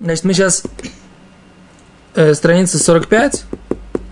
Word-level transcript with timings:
Значит, 0.00 0.24
мы 0.24 0.32
сейчас 0.32 0.62
э, 2.14 2.32
страница 2.34 2.78
45, 2.78 3.44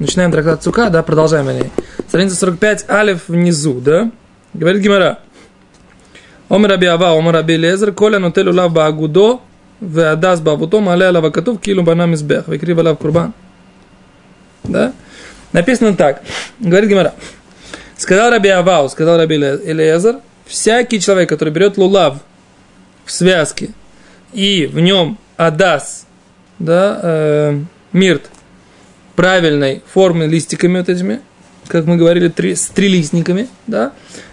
начинаем 0.01 0.33
трактат 0.33 0.61
Цука, 0.65 0.91
да, 0.91 1.05
продолжаем 1.05 1.49
или 1.49 1.71
Страница 2.09 2.35
45, 2.37 2.91
алиф 2.91 3.29
внизу, 3.29 3.81
да? 3.81 4.11
Говорит 4.53 4.83
Гимара. 4.83 5.21
Омер 6.49 6.71
Раби 6.71 6.87
Ава, 6.87 7.17
Омер 7.17 7.35
Раби 7.35 7.57
Лезер, 7.57 7.93
Коля 7.93 8.19
нотелю 8.19 8.53
лав 8.53 8.73
багудо, 8.73 9.41
веадас 9.81 10.41
баавуто, 10.41 10.81
мале 10.81 11.09
лава 11.09 11.31
котов, 11.31 11.61
килу 11.61 11.83
банам 11.83 12.15
избех, 12.15 12.49
векрива 12.49 12.83
лав 12.83 12.99
курбан. 12.99 13.33
Да? 14.65 14.93
Написано 15.53 15.95
так. 15.95 16.23
Говорит 16.59 16.91
Гимара. 16.91 17.15
Сказал 17.97 18.31
Раби 18.31 18.49
Авау, 18.49 18.89
сказал 18.89 19.19
Раби 19.19 19.37
Элиезер, 19.37 20.17
всякий 20.47 20.99
человек, 20.99 21.29
который 21.29 21.51
берет 21.51 21.79
лулав 21.79 22.19
в 23.05 23.13
связке 23.13 23.71
и 24.33 24.67
в 24.67 24.81
нем 24.81 25.19
адас, 25.37 26.07
да, 26.59 27.01
э, 27.03 27.61
мирт 27.93 28.31
правильной 29.15 29.83
формы 29.93 30.27
листиками 30.27 30.79
вот 30.79 30.89
этими, 30.89 31.21
как 31.69 31.87
мы 31.87 31.97
говорили, 31.97 32.29
три, 32.29 32.55
с 32.55 32.69
трилистниками, 32.69 33.49
да, 33.67 33.93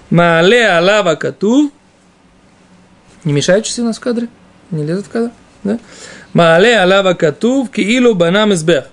маале 0.10 0.68
алава 0.68 1.16
кату, 1.16 1.72
не 3.24 3.34
мешающийся 3.34 3.82
у 3.82 3.86
нас 3.86 3.98
в 3.98 4.02
кадре, 4.02 4.28
не 4.72 4.84
лезет 4.84 5.06
в 5.06 5.10
кадр, 5.10 5.32
да, 5.64 5.80
маале 6.34 6.78
алава 6.78 7.14
кату, 7.14 7.68
киилу 7.74 8.16
банам 8.16 8.54
избех, 8.54 8.86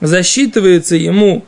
засчитывается 0.00 0.96
ему 0.96 1.44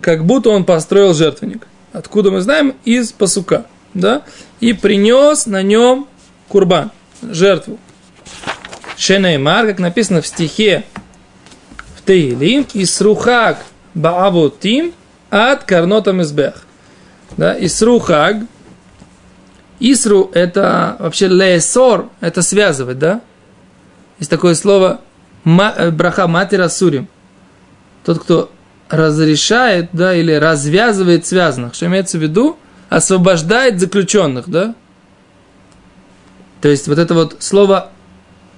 как 0.00 0.24
будто 0.24 0.50
он 0.50 0.64
построил 0.64 1.14
жертвенник. 1.14 1.66
Откуда 1.92 2.30
мы 2.30 2.40
знаем? 2.40 2.74
Из 2.84 3.12
пасука. 3.12 3.66
Да? 3.94 4.22
И 4.60 4.72
принес 4.72 5.46
на 5.46 5.62
нем 5.62 6.06
курбан, 6.48 6.90
жертву. 7.22 7.78
Шенеймар, 9.00 9.66
как 9.66 9.78
написано 9.78 10.20
в 10.20 10.26
стихе 10.26 10.84
в 11.96 12.02
Таилим, 12.02 12.66
Исрухак 12.74 13.64
Баавутим 13.94 14.92
от 15.30 15.64
Карнотам 15.64 16.20
Избех. 16.20 16.66
Да? 17.38 17.56
Исрухак. 17.64 18.36
Исру 19.78 20.30
это 20.34 20.96
вообще 20.98 21.28
лесор, 21.28 22.10
это 22.20 22.42
связывать, 22.42 22.98
да? 22.98 23.22
Есть 24.18 24.30
такое 24.30 24.54
слово 24.54 25.00
браха 25.44 26.26
матера 26.26 26.68
сурим. 26.68 27.08
Тот, 28.04 28.18
кто 28.18 28.52
разрешает, 28.90 29.88
да, 29.94 30.14
или 30.14 30.32
развязывает 30.32 31.24
связанных. 31.24 31.74
Что 31.74 31.86
имеется 31.86 32.18
в 32.18 32.22
виду? 32.22 32.58
Освобождает 32.90 33.80
заключенных, 33.80 34.50
да? 34.50 34.74
То 36.60 36.68
есть 36.68 36.86
вот 36.86 36.98
это 36.98 37.14
вот 37.14 37.36
слово 37.38 37.92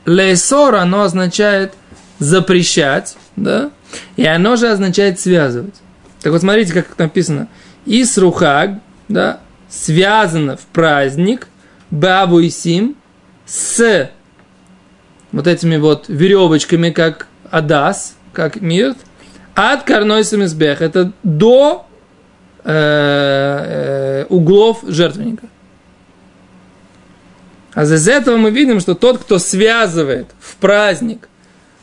лейсор, 0.07 0.77
оно 0.77 1.03
означает 1.03 1.75
запрещать, 2.19 3.17
да? 3.37 3.71
И 4.17 4.25
оно 4.25 4.57
же 4.57 4.69
означает 4.69 5.21
связывать. 5.21 5.75
Так 6.21 6.33
вот 6.33 6.41
смотрите, 6.41 6.73
как 6.73 6.99
написано. 6.99 7.49
Исрухаг, 7.85 8.79
да, 9.09 9.41
связано 9.69 10.57
в 10.57 10.67
праздник, 10.67 11.49
бабу 11.91 12.41
и 12.41 12.49
сим, 12.49 12.97
с 13.45 14.11
вот 15.33 15.47
этими 15.47 15.77
вот 15.77 16.05
веревочками, 16.09 16.91
как 16.91 17.27
адас, 17.51 18.15
как 18.33 18.61
мирт– 18.61 18.99
от 19.55 19.83
карной 19.83 20.25
самизбех. 20.25 20.81
Это 20.81 21.13
до 21.23 21.87
э, 22.65 22.71
э, 22.73 24.27
углов 24.29 24.81
жертвенника. 24.87 25.47
А 27.75 27.85
из 27.85 28.09
этого 28.09 28.37
мы 28.37 28.51
видим, 28.51 28.81
что 28.81 28.95
тот, 28.95 29.19
кто 29.19 29.39
связывает 29.39 30.27
в 30.41 30.57
праздник 30.57 31.29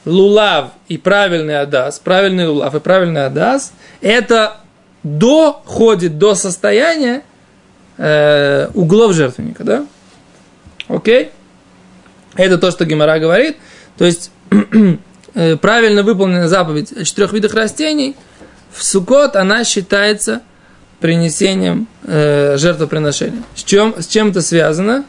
лулав 0.06 0.72
и 0.88 0.98
правильный 0.98 1.60
адас, 1.60 2.00
правильный 2.00 2.48
лулав 2.48 2.76
и 2.76 2.80
правильный 2.80 3.26
адас, 3.26 3.74
это 4.02 4.58
доходит 5.04 6.18
до 6.18 6.36
состояния 6.36 7.24
э, 7.98 8.70
углов 8.74 9.14
жертвенника, 9.14 9.64
да? 9.64 9.86
Окей? 10.88 11.32
Это 12.36 12.58
то, 12.58 12.72
что 12.72 12.86
Гемора 12.86 13.20
говорит. 13.20 13.58
То 13.98 14.06
есть 14.06 14.32
Э, 15.36 15.58
правильно 15.58 16.04
выполнена 16.04 16.48
заповедь 16.48 16.92
о 16.92 17.04
четырех 17.04 17.34
видах 17.34 17.54
растений, 17.54 18.16
в 18.72 18.84
Сукот 18.84 19.36
она 19.36 19.64
считается 19.64 20.42
принесением 21.00 21.88
э, 22.04 22.58
жертвоприношения. 22.58 23.44
С 23.56 23.64
чем, 23.64 23.96
с 23.98 24.08
чем 24.08 24.30
это 24.30 24.42
связано? 24.42 25.06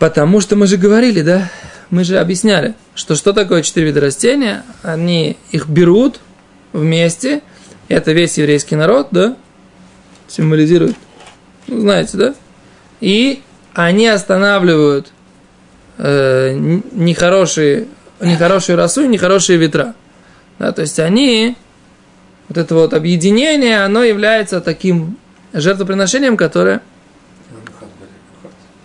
Потому 0.00 0.40
что 0.40 0.56
мы 0.56 0.66
же 0.66 0.78
говорили, 0.78 1.20
да, 1.20 1.50
мы 1.90 2.04
же 2.04 2.18
объясняли, 2.18 2.74
что 2.94 3.14
что 3.16 3.34
такое 3.34 3.60
четыре 3.62 3.88
вида 3.88 4.00
растения, 4.00 4.64
они 4.82 5.36
их 5.50 5.68
берут 5.68 6.20
вместе, 6.72 7.42
это 7.88 8.12
весь 8.12 8.38
еврейский 8.38 8.76
народ, 8.76 9.08
да, 9.10 9.36
символизирует, 10.26 10.96
ну, 11.66 11.80
знаете, 11.80 12.16
да, 12.16 12.34
и 13.02 13.42
они 13.74 14.06
останавливают 14.06 15.12
э, 15.98 16.54
нехорошие, 16.92 17.86
нехорошие 18.22 18.76
росу 18.76 19.02
и 19.02 19.08
нехорошие 19.08 19.58
ветра. 19.58 19.94
Да, 20.58 20.72
то 20.72 20.80
есть 20.80 20.98
они, 20.98 21.58
вот 22.48 22.56
это 22.56 22.74
вот 22.74 22.94
объединение, 22.94 23.84
оно 23.84 24.02
является 24.02 24.62
таким 24.62 25.18
жертвоприношением, 25.52 26.38
которое 26.38 26.80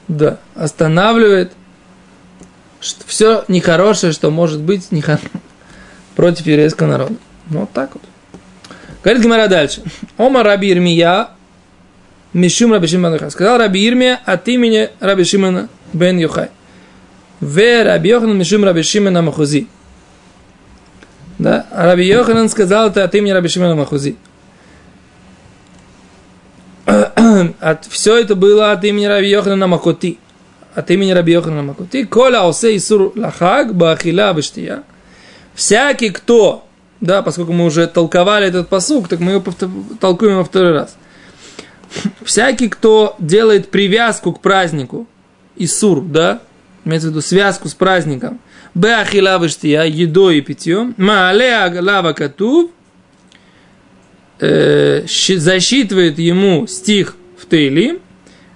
да, 0.08 0.40
останавливает 0.56 1.54
все 2.80 3.44
нехорошее, 3.48 4.12
что 4.12 4.30
может 4.32 4.62
быть 4.62 4.92
нехор... 4.92 5.20
против 6.16 6.46
еврейского 6.46 6.88
народа. 6.88 7.16
Ну, 7.50 7.62
вот 7.62 7.72
так 7.72 7.92
вот. 7.94 8.04
Говорит 9.04 9.24
Гимара 9.24 9.48
дальше. 9.48 9.84
Ома 10.18 10.44
Раби 10.44 10.70
Ирмия, 10.72 11.30
Мишум 12.34 12.74
Раби 12.74 12.88
Шимон 12.88 13.18
Сказал 13.32 13.58
Раби 13.58 13.86
Ирмия 13.88 14.20
от 14.26 14.48
имени 14.48 14.90
Раби 15.00 15.24
Шимона 15.24 15.70
бен 15.94 16.18
Йохай. 16.18 16.50
Раби 17.40 18.10
Йоханан 18.10 18.38
Мишим 18.38 18.64
Раби 18.64 18.84
Шимена 18.84 19.22
Махузи. 19.22 19.68
Да? 21.38 21.66
А 21.72 21.86
Раби 21.86 22.06
Йоханан 22.06 22.50
сказал 22.50 22.90
это 22.90 23.04
от 23.04 23.14
имени 23.16 23.32
Раби 23.32 23.48
Шимена 23.48 23.76
Махузи. 23.76 24.18
От, 27.60 27.86
все 27.86 28.18
это 28.18 28.36
было 28.36 28.72
от 28.72 28.84
имени 28.84 29.06
Раби 29.06 29.30
Йоханана 29.30 29.68
Макоти. 29.68 30.20
От 30.74 30.92
имени 30.92 31.12
Раби 31.12 31.32
Йоханана 31.34 31.64
Макоти. 31.64 32.06
Коля 32.06 32.44
осе 32.44 32.76
Исур 32.76 33.12
Лахаг 33.16 33.74
Бахила 33.76 34.34
Баштия. 34.34 34.84
Всякий, 35.54 36.10
кто, 36.10 36.68
да, 37.02 37.22
поскольку 37.22 37.54
мы 37.54 37.66
уже 37.66 37.88
толковали 37.88 38.48
этот 38.48 38.68
посук, 38.68 39.08
так 39.08 39.20
мы 39.20 39.34
его 39.34 39.44
толкуем 40.00 40.38
во 40.38 40.44
второй 40.44 40.74
раз. 40.74 40.96
Всякий, 42.24 42.70
кто 42.70 43.16
делает 43.20 43.72
привязку 43.72 44.34
к 44.34 44.42
празднику, 44.42 45.08
Исур, 45.56 46.02
да, 46.02 46.42
имеется 46.84 47.08
в 47.08 47.12
виду 47.12 47.22
связку 47.22 47.70
с 47.70 47.74
праздником, 47.74 48.40
беахила 48.74 49.40
вештия, 49.42 49.84
едой 49.84 50.40
и 50.40 50.42
питьем, 50.42 50.94
маалеа 50.98 51.82
лава 51.82 52.12
катув, 52.12 52.72
э, 54.40 55.06
засчитывает 55.08 56.20
ему 56.20 56.68
стих 56.68 57.16
в 57.38 57.48
Тейли, 57.48 58.00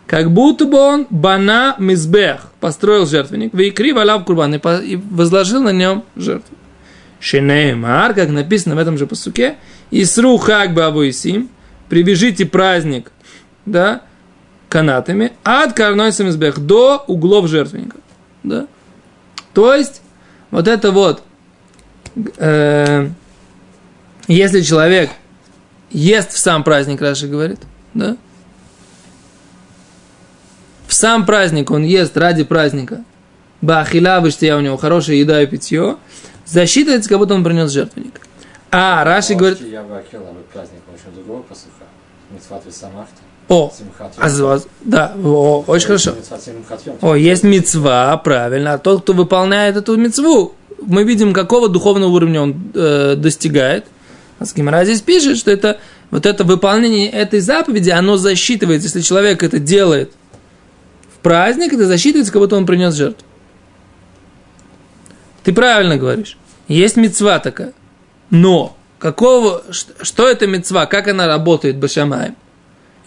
как 0.08 0.32
будто 0.32 0.66
бы 0.66 0.78
он 0.78 1.08
бана 1.10 1.76
мизбех, 1.78 2.52
построил 2.60 3.06
жертвенник, 3.06 3.54
вейкри 3.54 3.94
валав 3.94 4.26
курбан, 4.26 4.56
и 4.56 4.96
возложил 4.96 5.62
на 5.62 5.72
нем 5.72 6.04
жертву. 6.16 6.56
Шенеймар, 7.20 8.14
как 8.14 8.30
написано 8.30 8.76
в 8.76 8.80
этом 8.80 8.98
же 8.98 9.06
посуке, 9.06 9.58
Исру 9.92 10.38
хак 10.38 10.74
бавуисим, 10.74 11.50
привяжите 11.90 12.46
праздник, 12.46 13.12
да, 13.66 14.02
канатами, 14.70 15.34
от 15.44 15.74
карной 15.74 16.12
самизбех 16.12 16.60
до 16.60 17.04
углов 17.08 17.48
жертвенника. 17.48 17.98
Да? 18.44 18.68
То 19.54 19.74
есть, 19.74 20.02
вот 20.52 20.68
это 20.68 20.92
вот, 20.92 21.24
э, 22.38 23.10
если 24.28 24.62
человек 24.62 25.10
ест 25.90 26.34
в 26.34 26.40
сам 26.40 26.64
праздник, 26.64 27.02
Раша 27.02 27.28
говорит, 27.28 27.60
да? 27.94 28.18
В 30.88 30.94
сам 30.94 31.26
праздник 31.26 31.72
он 31.72 31.84
ест 31.84 32.18
ради 32.18 32.44
праздника. 32.44 33.04
Бахила, 33.62 34.24
я 34.42 34.58
у 34.58 34.62
него 34.62 34.78
хорошая 34.78 35.18
еда 35.18 35.42
и 35.42 35.46
питье. 35.46 35.98
Засчитывается, 36.46 37.10
как 37.10 37.20
будто 37.20 37.36
он 37.36 37.44
принес 37.44 37.72
жертвенник. 37.72 38.22
А, 38.72 39.04
Раши 39.04 39.36
говорит... 39.36 39.62
Я 39.62 39.84
бахила, 39.84 40.34
праздник, 40.52 40.82
еще 40.94 41.14
другого 41.14 41.44
посуха. 41.44 41.86
Митцват 42.32 42.64
самахта. 42.74 43.22
О, 43.50 43.72
а, 44.18 44.60
да, 44.82 45.16
о, 45.24 45.64
очень 45.66 45.88
хорошо. 45.88 46.14
О, 47.02 47.16
есть 47.16 47.44
мецва, 47.44 48.16
правильно. 48.18 48.74
А 48.74 48.78
тот, 48.78 49.02
кто 49.02 49.14
выполняет 49.14 49.76
эту 49.76 49.98
мецву, 49.98 50.54
мы 50.82 51.04
видим, 51.04 51.34
какого 51.34 51.68
духовного 51.68 52.12
уровня 52.12 52.42
он 52.42 52.72
э, 52.76 53.16
достигает. 53.16 53.88
Аскимара 54.40 54.86
здесь 54.86 55.02
пишет, 55.02 55.38
что 55.38 55.52
это 55.52 55.80
вот 56.12 56.26
это 56.26 56.44
выполнение 56.44 57.10
этой 57.10 57.42
заповеди, 57.42 57.90
оно 57.90 58.18
засчитывается, 58.18 58.88
если 58.88 59.02
человек 59.02 59.44
это 59.44 59.60
делает 59.60 60.12
в 61.14 61.20
праздник, 61.20 61.74
это 61.74 61.86
засчитывается, 61.86 62.32
как 62.32 62.42
будто 62.42 62.56
он 62.56 62.66
принес 62.66 62.96
жертву. 62.96 63.26
Ты 65.44 65.54
правильно 65.54 65.98
говоришь. 65.98 66.38
Есть 66.68 66.96
мецва 66.96 67.40
такая. 67.40 67.74
Но 68.30 68.78
какого, 68.98 69.64
что 69.72 70.28
это 70.28 70.48
мецва, 70.48 70.86
как 70.86 71.08
она 71.08 71.28
работает 71.28 71.78
Башамаем? 71.78 72.36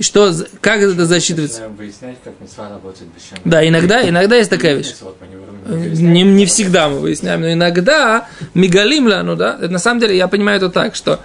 И 0.02 0.04
что, 0.04 0.34
как 0.60 0.80
это 0.80 1.06
засчитывается? 1.06 1.68
выяснять, 1.68 2.16
как 2.24 2.32
мецва 2.40 2.68
работает 2.68 3.08
Башамаем. 3.12 3.42
Да, 3.44 3.68
иногда, 3.68 4.08
иногда 4.08 4.34
есть 4.34 4.50
такая 4.50 4.74
вещь. 4.74 4.94
Не, 5.68 6.24
не 6.24 6.44
всегда 6.44 6.88
мы 6.88 6.98
выясняем, 6.98 7.42
но 7.42 7.52
иногда 7.52 8.26
мигалимля, 8.52 9.22
ну 9.22 9.36
да, 9.36 9.56
это, 9.60 9.68
на 9.68 9.78
самом 9.78 10.00
деле 10.00 10.16
я 10.16 10.26
понимаю 10.26 10.56
это 10.56 10.70
так, 10.70 10.96
что 10.96 11.20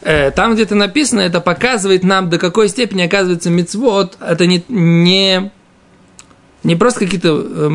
э, 0.00 0.30
там 0.30 0.54
где-то 0.54 0.74
написано, 0.74 1.20
это 1.20 1.42
показывает 1.42 2.04
нам, 2.04 2.30
до 2.30 2.38
какой 2.38 2.70
степени 2.70 3.02
оказывается 3.02 3.50
мецвод, 3.50 4.16
это 4.18 4.46
не, 4.46 4.64
не, 4.68 5.52
не 6.62 6.74
просто 6.74 7.00
какие-то 7.00 7.38
э, 7.38 7.68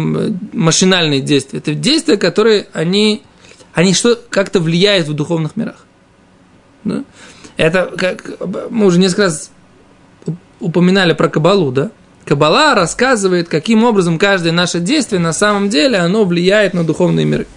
машинальные 0.54 1.21
действия, 1.21 1.59
это 1.59 1.75
действия, 1.75 2.18
которые 2.18 2.65
они, 2.74 3.21
они 3.74 3.94
что, 3.94 4.19
как-то 4.31 4.59
влияют 4.59 5.07
в 5.07 5.13
духовных 5.13 5.56
мирах. 5.56 5.86
Да? 6.83 7.04
Это, 7.57 7.94
как 7.95 8.39
мы 8.71 8.88
уже 8.88 8.98
несколько 8.98 9.25
раз 9.25 9.51
упоминали 10.59 11.13
про 11.13 11.30
Кабалу, 11.30 11.71
да? 11.71 11.92
Кабала 12.25 12.75
рассказывает, 12.75 13.48
каким 13.48 13.86
образом 13.86 14.19
каждое 14.19 14.51
наше 14.51 14.80
действие 14.80 15.21
на 15.21 15.31
самом 15.31 15.69
деле 15.69 15.98
оно 15.98 16.25
влияет 16.25 16.74
на 16.74 16.83
духовные 16.83 17.25
миры. 17.25 17.48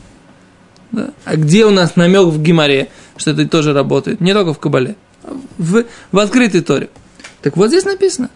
Да? 0.92 1.10
А 1.24 1.36
где 1.36 1.66
у 1.66 1.70
нас 1.70 1.96
намек 1.96 2.26
в 2.26 2.40
Гимаре, 2.40 2.88
что 3.16 3.32
это 3.32 3.48
тоже 3.48 3.72
работает? 3.72 4.20
Не 4.20 4.32
только 4.32 4.54
в 4.54 4.60
Кабале, 4.60 4.94
а 5.24 5.36
в, 5.58 5.84
в 6.12 6.18
открытой 6.18 6.60
Торе. 6.60 6.88
Так 7.42 7.56
вот 7.56 7.68
здесь 7.68 7.84
написано, 7.84 8.30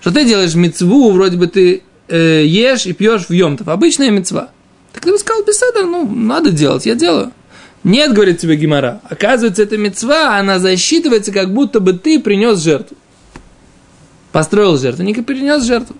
что 0.00 0.12
ты 0.12 0.24
делаешь 0.24 0.54
мецву, 0.54 1.10
вроде 1.10 1.36
бы 1.36 1.48
ты 1.48 1.82
э, 2.08 2.44
ешь 2.44 2.86
и 2.86 2.92
пьешь 2.92 3.26
в 3.26 3.32
Йомтов. 3.32 3.68
Обычная 3.68 4.10
мецва. 4.10 4.50
Так 4.92 5.02
ты 5.02 5.10
бы 5.10 5.18
сказал, 5.18 5.42
беседа, 5.44 5.82
ну, 5.82 6.08
надо 6.08 6.52
делать, 6.52 6.86
я 6.86 6.94
делаю. 6.94 7.32
Нет, 7.82 8.12
говорит 8.12 8.38
тебе 8.38 8.56
Гимара. 8.56 9.00
Оказывается, 9.08 9.62
эта 9.64 9.76
мецва, 9.76 10.38
она 10.38 10.60
засчитывается, 10.60 11.32
как 11.32 11.52
будто 11.52 11.80
бы 11.80 11.92
ты 11.92 12.20
принес 12.20 12.62
жертву 12.62 12.96
построил 14.36 14.76
жертвенник 14.76 15.16
и 15.16 15.22
перенес 15.22 15.62
жертву. 15.62 15.96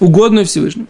Угодную 0.00 0.44
Всевышнему. 0.44 0.86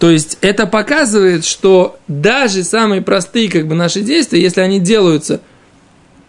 То 0.00 0.10
есть 0.10 0.38
это 0.40 0.66
показывает, 0.66 1.44
что 1.44 1.96
даже 2.08 2.64
самые 2.64 3.00
простые 3.00 3.48
как 3.48 3.68
бы, 3.68 3.76
наши 3.76 4.00
действия, 4.00 4.42
если 4.42 4.60
они 4.60 4.80
делаются 4.80 5.40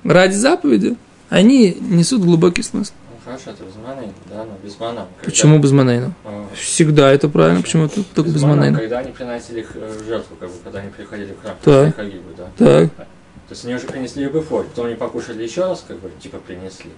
ради 0.03 0.35
заповеди, 0.35 0.97
они 1.29 1.75
несут 1.81 2.21
глубокий 2.21 2.61
смысл. 2.61 2.93
Ну, 3.09 3.17
хорошо, 3.25 3.49
это 3.49 3.63
без 3.63 3.75
манейна, 3.75 4.13
да, 4.29 4.45
но 4.45 4.51
без 4.63 4.79
мана. 4.79 5.07
Когда... 5.17 5.31
Почему 5.31 5.57
без 5.57 5.71
манейна? 5.71 6.13
А... 6.25 6.47
Всегда 6.53 7.11
это 7.11 7.27
правильно, 7.27 7.63
почему 7.63 7.89
тут 7.89 8.05
только 8.13 8.29
без, 8.29 8.35
без 8.35 8.43
манейна? 8.43 8.77
Когда 8.77 8.99
они 8.99 9.11
приносили 9.11 9.61
их 9.61 9.71
э, 9.73 9.99
жертву, 10.07 10.35
как 10.39 10.49
бы, 10.49 10.55
когда 10.63 10.79
они 10.81 10.91
приходили 10.91 11.33
в 11.33 11.41
храм, 11.41 11.55
так. 11.63 11.95
Хагибу, 11.95 12.29
да? 12.37 12.49
Так. 12.55 12.95
То 12.95 13.05
есть 13.49 13.65
они 13.65 13.73
уже 13.73 13.87
принесли 13.87 14.27
бы 14.27 14.41
фоль, 14.41 14.65
потом 14.65 14.85
они 14.85 14.95
покушали 14.95 15.41
еще 15.41 15.61
раз, 15.61 15.83
как 15.87 15.99
бы, 15.99 16.11
типа 16.21 16.37
принесли 16.37 16.91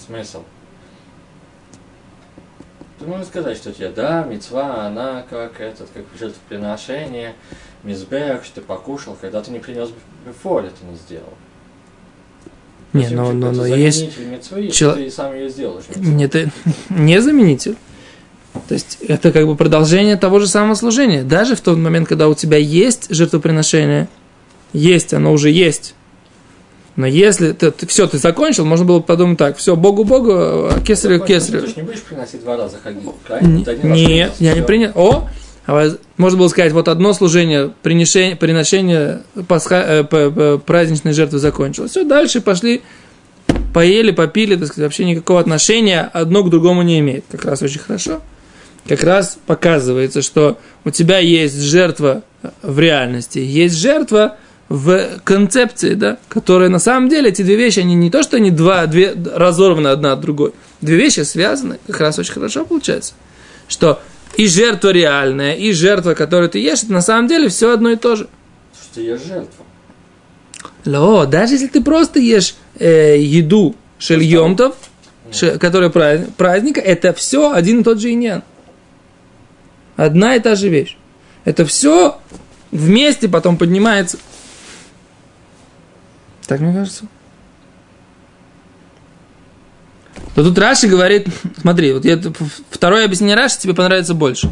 смысл? 0.00 0.42
Ты 2.98 3.06
можешь 3.06 3.28
сказать, 3.28 3.56
что 3.56 3.72
тебе, 3.72 3.88
да, 3.88 4.24
мецва, 4.24 4.86
она 4.86 5.24
как 5.28 5.60
этот, 5.60 5.88
как 5.94 6.04
жертвоприношение, 6.18 7.34
мизбех, 7.82 8.44
что 8.44 8.56
ты 8.56 8.60
покушал, 8.60 9.16
когда 9.18 9.40
ты 9.40 9.50
не 9.50 9.58
принес 9.58 9.90
бефоль, 10.26 10.66
это 10.66 10.84
не 10.84 10.96
сделал. 10.96 11.32
Не, 12.92 13.08
но, 13.08 13.32
но, 13.32 13.52
но 13.52 13.64
есть... 13.66 14.18
Митцвы, 14.18 14.68
Чел... 14.68 14.94
ты 14.94 15.10
сам 15.10 15.34
ее 15.34 15.48
сделаешь. 15.48 15.84
Нет, 15.94 16.34
это 16.34 16.50
не 16.90 17.20
заменитель. 17.22 17.76
То 18.68 18.74
есть 18.74 18.98
это 19.00 19.30
как 19.32 19.46
бы 19.46 19.54
продолжение 19.54 20.16
того 20.16 20.40
же 20.40 20.48
самого 20.48 20.74
служения. 20.74 21.22
Даже 21.22 21.54
в 21.54 21.60
тот 21.60 21.78
момент, 21.78 22.08
когда 22.08 22.28
у 22.28 22.34
тебя 22.34 22.58
есть 22.58 23.06
жертвоприношение, 23.14 24.08
есть, 24.72 25.14
оно 25.14 25.32
уже 25.32 25.50
есть, 25.50 25.94
но 26.96 27.06
если 27.06 27.52
ты, 27.52 27.70
ты 27.70 27.86
все, 27.86 28.06
ты 28.06 28.18
закончил, 28.18 28.64
можно 28.64 28.84
было 28.84 29.00
подумать 29.00 29.38
так, 29.38 29.56
все, 29.56 29.76
Богу 29.76 30.04
Богу, 30.04 30.32
а 30.32 30.80
кесарю 30.84 31.20
кесарю. 31.20 31.62
Ты 31.62 31.68
же 31.68 31.74
не 31.76 31.82
будешь 31.82 32.02
приносить 32.02 32.42
два 32.42 32.56
раза 32.56 32.78
хаги, 32.82 33.00
Нет, 33.82 34.32
я 34.38 34.54
не 34.54 34.62
принял. 34.62 34.90
О, 34.94 35.28
а 35.66 35.90
можно 36.16 36.38
было 36.38 36.48
сказать, 36.48 36.72
вот 36.72 36.88
одно 36.88 37.12
служение, 37.12 37.70
приношение, 37.82 38.34
приношение 38.34 39.22
пасха, 39.46 40.06
э, 40.10 40.58
праздничной 40.58 41.12
жертвы 41.12 41.38
закончилось. 41.38 41.92
Все, 41.92 42.04
дальше 42.04 42.40
пошли, 42.40 42.82
поели, 43.72 44.10
попили, 44.10 44.56
так 44.56 44.66
сказать, 44.66 44.84
вообще 44.84 45.04
никакого 45.04 45.38
отношения 45.38 46.10
одно 46.12 46.42
к 46.42 46.50
другому 46.50 46.82
не 46.82 46.98
имеет. 46.98 47.24
Как 47.30 47.44
раз 47.44 47.62
очень 47.62 47.80
хорошо. 47.80 48.20
Как 48.88 49.04
раз 49.04 49.38
показывается, 49.46 50.22
что 50.22 50.58
у 50.84 50.90
тебя 50.90 51.18
есть 51.18 51.60
жертва 51.60 52.24
в 52.62 52.80
реальности, 52.80 53.38
есть 53.38 53.76
жертва– 53.76 54.36
в 54.70 55.18
концепции, 55.24 55.94
да, 55.94 56.18
которые 56.28 56.68
на 56.68 56.78
самом 56.78 57.08
деле 57.08 57.30
эти 57.30 57.42
две 57.42 57.56
вещи, 57.56 57.80
они 57.80 57.96
не 57.96 58.08
то, 58.08 58.22
что 58.22 58.36
они 58.36 58.52
два, 58.52 58.86
две 58.86 59.12
разорваны 59.12 59.88
одна 59.88 60.12
от 60.12 60.20
другой, 60.20 60.52
две 60.80 60.96
вещи 60.96 61.20
связаны, 61.20 61.80
как 61.88 62.00
раз 62.00 62.20
очень 62.20 62.32
хорошо 62.32 62.64
получается, 62.64 63.14
что 63.66 64.00
и 64.36 64.46
жертва 64.46 64.90
реальная, 64.90 65.54
и 65.54 65.72
жертва, 65.72 66.14
которую 66.14 66.50
ты 66.50 66.60
ешь, 66.60 66.84
это 66.84 66.92
на 66.92 67.00
самом 67.00 67.26
деле 67.26 67.48
все 67.48 67.72
одно 67.72 67.90
и 67.90 67.96
то 67.96 68.14
же. 68.14 68.28
Что 68.80 69.00
ешь 69.00 69.22
жертву. 69.22 69.66
Ло, 70.84 71.26
даже 71.26 71.54
если 71.54 71.66
ты 71.66 71.82
просто 71.82 72.20
ешь 72.20 72.54
э, 72.78 73.18
еду 73.18 73.74
шельемтов, 73.98 74.76
ш, 75.32 75.58
которая 75.58 75.90
праздник, 75.90 76.34
праздника, 76.36 76.80
это 76.80 77.12
все 77.12 77.52
один 77.52 77.80
и 77.80 77.82
тот 77.82 78.00
же 78.00 78.12
иньян. 78.12 78.44
Одна 79.96 80.36
и 80.36 80.40
та 80.40 80.54
же 80.54 80.68
вещь. 80.68 80.96
Это 81.44 81.66
все 81.66 82.18
вместе 82.70 83.28
потом 83.28 83.56
поднимается 83.56 84.16
так 86.50 86.58
мне 86.58 86.74
кажется. 86.74 87.04
То 90.34 90.42
тут 90.42 90.58
Раши 90.58 90.88
говорит, 90.88 91.28
смотри, 91.60 91.92
вот 91.92 92.04
я, 92.04 92.20
второе 92.70 93.04
объяснение 93.04 93.36
Раши 93.36 93.60
тебе 93.60 93.72
понравится 93.72 94.14
больше. 94.14 94.50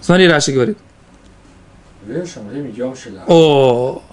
Смотри, 0.00 0.28
Раши 0.28 0.52
говорит. 0.52 0.78
О, 3.26 4.04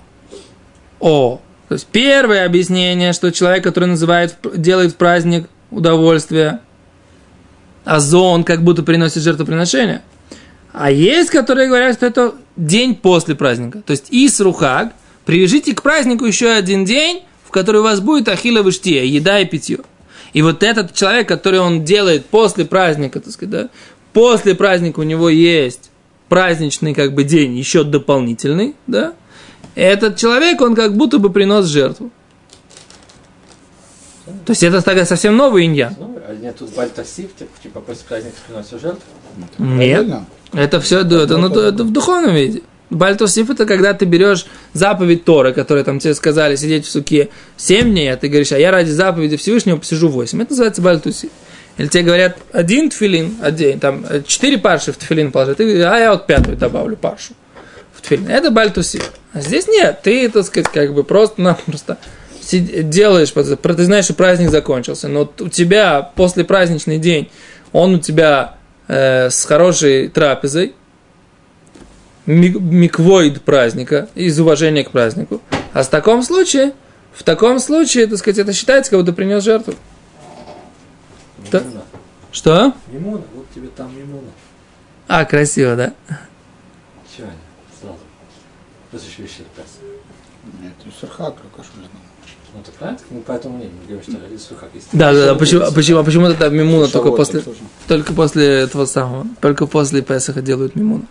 о. 1.00 1.40
То 1.68 1.74
есть 1.76 1.86
первое 1.86 2.48
объяснение, 2.48 3.14
что 3.14 3.32
человек, 3.32 3.64
который 3.64 3.90
называет, 3.90 4.36
делает 4.56 4.94
в 4.94 4.96
праздник 4.96 5.48
удовольствие, 5.70 6.62
озон 7.86 8.44
как 8.44 8.64
будто 8.64 8.82
приносит 8.82 9.22
жертвоприношение. 9.22 10.02
А 10.72 10.90
есть, 10.90 11.30
которые 11.30 11.68
говорят, 11.68 11.94
что 11.94 12.08
это 12.08 12.34
день 12.56 12.96
после 12.96 13.36
праздника. 13.36 13.84
То 13.84 13.92
есть 13.92 14.08
Исрухаг, 14.10 14.94
Привяжите 15.26 15.74
к 15.74 15.82
празднику 15.82 16.26
еще 16.26 16.50
один 16.50 16.86
день, 16.86 17.24
в 17.46 17.52
который 17.52 17.82
у 17.82 17.84
вас 17.84 18.02
будет 18.02 18.28
ахилла 18.28 18.62
выштия, 18.62 19.04
еда 19.04 19.40
и 19.40 19.46
питье. 19.46 19.80
И 20.34 20.42
вот 20.42 20.64
этот 20.64 20.94
человек, 20.94 21.28
который 21.28 21.60
он 21.60 21.84
делает 21.84 22.26
после 22.26 22.66
праздника, 22.66 23.20
так 23.20 23.32
сказать, 23.32 23.52
да, 23.52 23.70
после 24.12 24.56
праздника 24.56 25.00
у 25.00 25.04
него 25.04 25.30
есть 25.30 25.92
праздничный 26.30 26.94
как 26.94 27.14
бы 27.14 27.24
день 27.24 27.56
еще 27.56 27.84
дополнительный, 27.84 28.76
да, 28.88 29.14
этот 29.76 30.18
человек, 30.18 30.62
он 30.62 30.76
как 30.76 30.96
будто 30.96 31.20
бы 31.20 31.32
принос 31.32 31.68
жертву. 31.68 32.12
То 34.46 34.52
есть 34.52 34.64
это 34.64 34.82
такая 34.82 35.06
совсем 35.06 35.36
новый 35.36 35.66
инья. 35.66 35.96
А 36.28 36.34
нет 36.34 36.58
тут 36.58 36.74
бальтасив, 36.74 37.30
типа 37.62 37.82
после 37.82 38.04
праздника 38.08 38.36
приносит 38.48 38.82
жертву? 38.82 39.02
Нет. 39.58 40.08
Это 40.54 40.80
все 40.80 41.02
это, 41.02 41.38
ну, 41.38 41.48
это 41.48 41.84
в 41.84 41.92
духовном 41.92 42.34
виде. 42.34 42.64
Бальтосиф 42.94 43.50
это 43.50 43.66
когда 43.66 43.94
ты 43.94 44.06
берешь 44.06 44.46
заповедь 44.74 45.26
Торы, 45.26 45.54
которые 45.54 45.84
там 45.84 46.00
тебе 46.00 46.14
сказали 46.14 46.56
сидеть 46.56 46.86
в 46.86 46.92
суке 46.92 47.30
7 47.58 47.92
дней, 47.92 48.12
а 48.12 48.18
ты 48.18 48.28
говоришь, 48.28 48.52
а 48.52 48.60
я 48.60 48.72
ради 48.72 48.90
заповеди 48.90 49.38
Всевышнего 49.38 49.78
посижу 49.78 50.10
8. 50.10 50.42
Это 50.42 50.52
называется 50.52 50.82
бальтусиф. 50.82 51.30
Или 51.78 51.88
тебе 51.88 52.04
говорят, 52.04 52.38
один 52.52 52.90
тфилин, 52.90 53.38
один, 53.42 53.80
там, 53.80 54.06
четыре 54.28 54.60
парши 54.60 54.92
в 54.92 54.98
тфилин 54.98 55.32
положи, 55.32 55.56
ты 55.56 55.64
говоришь, 55.64 55.86
а 55.86 55.98
я 55.98 56.12
вот 56.12 56.28
пятую 56.28 56.56
добавлю 56.56 56.96
паршу 56.96 57.34
в 57.94 58.02
тфилин. 58.02 58.30
Это 58.30 58.52
бальтусиф. 58.52 59.12
А 59.34 59.42
здесь 59.42 59.68
нет, 59.68 60.02
ты, 60.04 60.30
так 60.30 60.46
сказать, 60.46 60.72
как 60.72 60.94
бы 60.94 61.04
просто-напросто 61.04 61.98
делаешь, 62.52 63.32
ты 63.32 63.84
знаешь, 63.86 64.06
что 64.06 64.14
праздник 64.14 64.50
закончился, 64.50 65.08
но 65.08 65.32
у 65.40 65.50
тебя 65.50 66.02
после 66.16 66.44
праздничный 66.44 67.00
день, 67.00 67.32
он 67.72 67.96
у 67.96 68.00
тебя 68.00 68.58
э, 68.88 69.30
с 69.30 69.46
хорошей 69.46 70.10
трапезой, 70.10 70.76
миквоид 72.26 73.42
праздника, 73.42 74.10
из 74.16 74.40
уважения 74.40 74.84
к 74.84 74.92
празднику. 74.92 75.42
А 75.74 75.84
в 75.84 75.90
таком 75.90 76.24
случае, 76.24 76.74
в 77.14 77.24
таком 77.24 77.60
случае, 77.60 78.08
так 78.08 78.20
сказать, 78.20 78.40
это 78.40 78.54
считается, 78.54 78.92
как 78.92 79.00
будто 79.00 79.14
принес 79.14 79.44
жертву. 79.44 79.74
Да. 81.52 81.62
Что? 82.32 82.74
Мимуна, 82.92 83.22
вот 83.36 83.46
тебе 83.54 83.68
там 83.68 83.96
мимуна. 83.96 84.30
А, 85.08 85.26
красиво, 85.26 85.76
да? 85.76 85.94
Чего 87.16 87.28
они? 87.28 87.38
Сразу. 87.80 87.98
Просто 88.90 89.10
еще 89.10 89.24
еще 89.24 89.44
Нет, 90.62 90.74
и 90.86 91.56
кашулина. 91.56 91.90
Ну, 92.54 92.62
это 92.62 92.72
правильно? 92.72 93.00
Мы 93.10 93.22
поэтому 93.22 93.58
не 93.58 93.70
говорим, 93.88 94.40
что 94.40 94.56
как 94.56 94.70
есть. 94.74 94.88
Да, 94.92 95.12
да, 95.12 95.26
да. 95.26 95.36
Почему, 95.36 95.72
почему, 95.74 96.00
а 96.00 96.04
почему 96.04 96.28
это 96.28 96.50
мимуна 96.50 96.88
только 96.88 97.12
после, 97.12 97.42
это 97.42 97.52
только 97.88 98.14
после 98.14 98.46
этого 98.46 98.86
самого, 98.86 99.26
только 99.42 99.66
после 99.66 100.02
Песаха 100.04 100.42
делают 100.42 100.76
мимуну? 100.76 101.06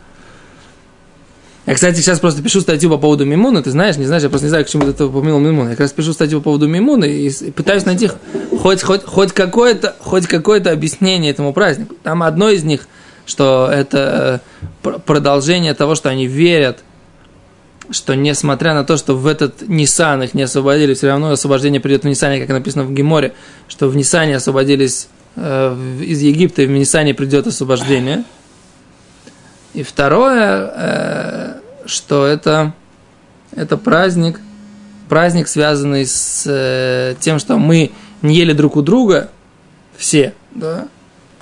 Я, 1.65 1.75
кстати, 1.75 2.01
сейчас 2.01 2.19
просто 2.19 2.43
пишу 2.43 2.61
статью 2.61 2.91
по 2.91 2.99
поводу 2.99 3.25
Мимуна, 3.25 3.63
ты 3.63 3.71
знаешь, 3.71 3.97
не 3.97 4.05
знаешь, 4.05 4.25
я 4.25 4.29
просто 4.29 4.47
не 4.47 4.51
знаю, 4.51 4.65
к 4.65 4.69
чему 4.69 4.93
ты 4.93 5.05
упомянул 5.05 5.39
Мимуна. 5.39 5.71
Я 5.71 5.77
как 5.77 5.81
раз 5.81 5.93
пишу 5.93 6.13
статью 6.13 6.41
по 6.41 6.45
поводу 6.45 6.67
Мимуна 6.67 7.05
и, 7.05 7.31
пытаюсь 7.53 7.85
найти 7.85 8.11
хоть, 8.61 8.83
хоть, 8.83 9.05
хоть, 9.05 9.33
какое-то, 9.33 9.95
хоть 10.01 10.27
какое-то 10.27 10.73
объяснение 10.73 11.31
этому 11.31 11.53
празднику. 11.53 11.95
Там 12.03 12.25
одно 12.25 12.49
из 12.49 12.65
них, 12.65 12.89
что 13.27 13.71
это 13.73 14.43
э, 14.45 14.63
пр- 14.83 14.99
продолжение 14.99 15.75
того, 15.75 15.95
что 15.95 16.09
они 16.09 16.27
верят, 16.27 16.81
что 17.91 18.15
несмотря 18.15 18.75
на 18.75 18.83
то, 18.83 18.97
что 18.97 19.15
в 19.15 19.29
этот 19.29 19.69
Нисан 19.69 20.23
их 20.23 20.35
не 20.35 20.43
освободили, 20.43 20.95
все 20.95 21.09
равно 21.09 21.31
освобождение 21.31 21.81
придет 21.81 22.03
в 22.03 22.09
Нисане, 22.09 22.41
как 22.41 22.49
написано 22.49 22.85
в 22.85 22.93
Геморе, 22.93 23.35
что 23.69 23.89
в 23.89 23.95
Нисане 23.95 24.37
освободились 24.37 25.07
э, 25.37 25.77
из 26.01 26.21
Египта, 26.23 26.63
и 26.63 26.67
в 26.67 26.71
Нисане 26.71 27.15
придет 27.15 27.47
освобождение. 27.47 28.25
И 29.75 29.83
второе, 29.83 30.73
э, 30.75 31.55
что 31.87 32.27
это, 32.27 32.75
это 33.53 33.77
праздник, 33.77 34.41
праздник, 35.09 35.49
связанный 35.49 36.07
с 36.07 36.45
э, 36.47 37.15
тем, 37.21 37.39
что 37.39 37.59
мы 37.59 37.91
не 38.21 38.35
ели 38.35 38.53
друг 38.53 38.77
у 38.77 38.83
друга, 38.83 39.31
все, 39.97 40.35
да, 40.53 40.89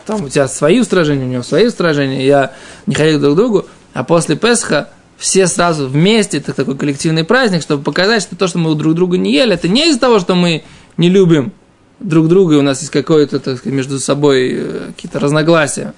там 0.06 0.24
у 0.24 0.28
тебя 0.28 0.48
свои 0.48 0.80
устражения, 0.80 1.24
у 1.24 1.28
него 1.28 1.42
свои 1.42 1.66
устражения, 1.66 2.24
я 2.24 2.52
не 2.86 2.94
ходил 2.94 3.20
друг 3.20 3.34
к 3.34 3.36
другу, 3.36 3.66
а 3.94 4.04
после 4.04 4.36
Песха 4.36 4.88
все 5.16 5.46
сразу 5.46 5.88
вместе, 5.88 6.38
это 6.38 6.52
такой 6.52 6.76
коллективный 6.76 7.24
праздник, 7.24 7.62
чтобы 7.62 7.82
показать, 7.82 8.22
что 8.22 8.36
то, 8.36 8.46
что 8.46 8.58
мы 8.58 8.74
друг 8.74 8.94
друга 8.94 9.18
не 9.18 9.32
ели, 9.32 9.54
это 9.54 9.68
не 9.68 9.88
из-за 9.88 10.00
того, 10.00 10.18
что 10.18 10.34
мы 10.34 10.62
не 10.96 11.08
любим 11.08 11.52
друг 11.98 12.28
друга, 12.28 12.54
и 12.54 12.58
у 12.58 12.62
нас 12.62 12.80
есть 12.80 12.90
какое-то, 12.90 13.38
так 13.40 13.58
сказать, 13.58 13.74
между 13.74 13.98
собой 13.98 14.50
э, 14.52 14.86
какие-то 14.94 15.18
разногласия, 15.18 15.94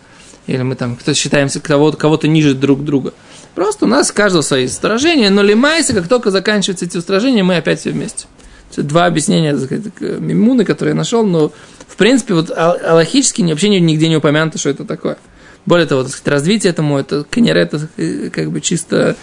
или 0.46 0.62
мы 0.62 0.74
там 0.74 0.96
кто 0.96 1.14
считаемся 1.14 1.60
кого-то, 1.60 1.96
кого-то 1.96 2.28
ниже 2.28 2.54
друг 2.54 2.84
друга. 2.84 3.12
Просто 3.54 3.84
у 3.84 3.88
нас 3.88 4.10
у 4.10 4.14
каждого 4.14 4.42
свои 4.42 4.66
устражения, 4.66 5.30
но 5.30 5.42
лимайся, 5.42 5.92
как 5.94 6.08
только 6.08 6.30
заканчиваются 6.30 6.86
эти 6.86 6.96
устражения, 6.96 7.42
мы 7.42 7.56
опять 7.56 7.80
все 7.80 7.90
вместе. 7.90 8.26
Два 8.76 9.04
объяснения, 9.04 9.56
сказать, 9.58 9.92
к 9.94 10.00
мимуны, 10.00 10.64
которые 10.64 10.92
я 10.92 10.96
нашел, 10.96 11.26
но 11.26 11.52
в 11.86 11.96
принципе 11.96 12.32
вот 12.32 12.50
ал- 12.50 12.78
аллахически 12.82 13.42
вообще 13.42 13.68
ни- 13.68 13.76
нигде 13.78 14.08
не 14.08 14.16
упомянуто, 14.16 14.56
что 14.58 14.70
это 14.70 14.84
такое. 14.86 15.18
Более 15.66 15.86
того, 15.86 16.02
так 16.02 16.12
сказать, 16.12 16.28
развитие 16.28 16.70
этому, 16.70 16.98
это 16.98 17.24
канер, 17.28 17.56
это 17.58 17.88
э, 17.98 18.30
как 18.30 18.50
бы 18.50 18.62
чисто 18.62 19.14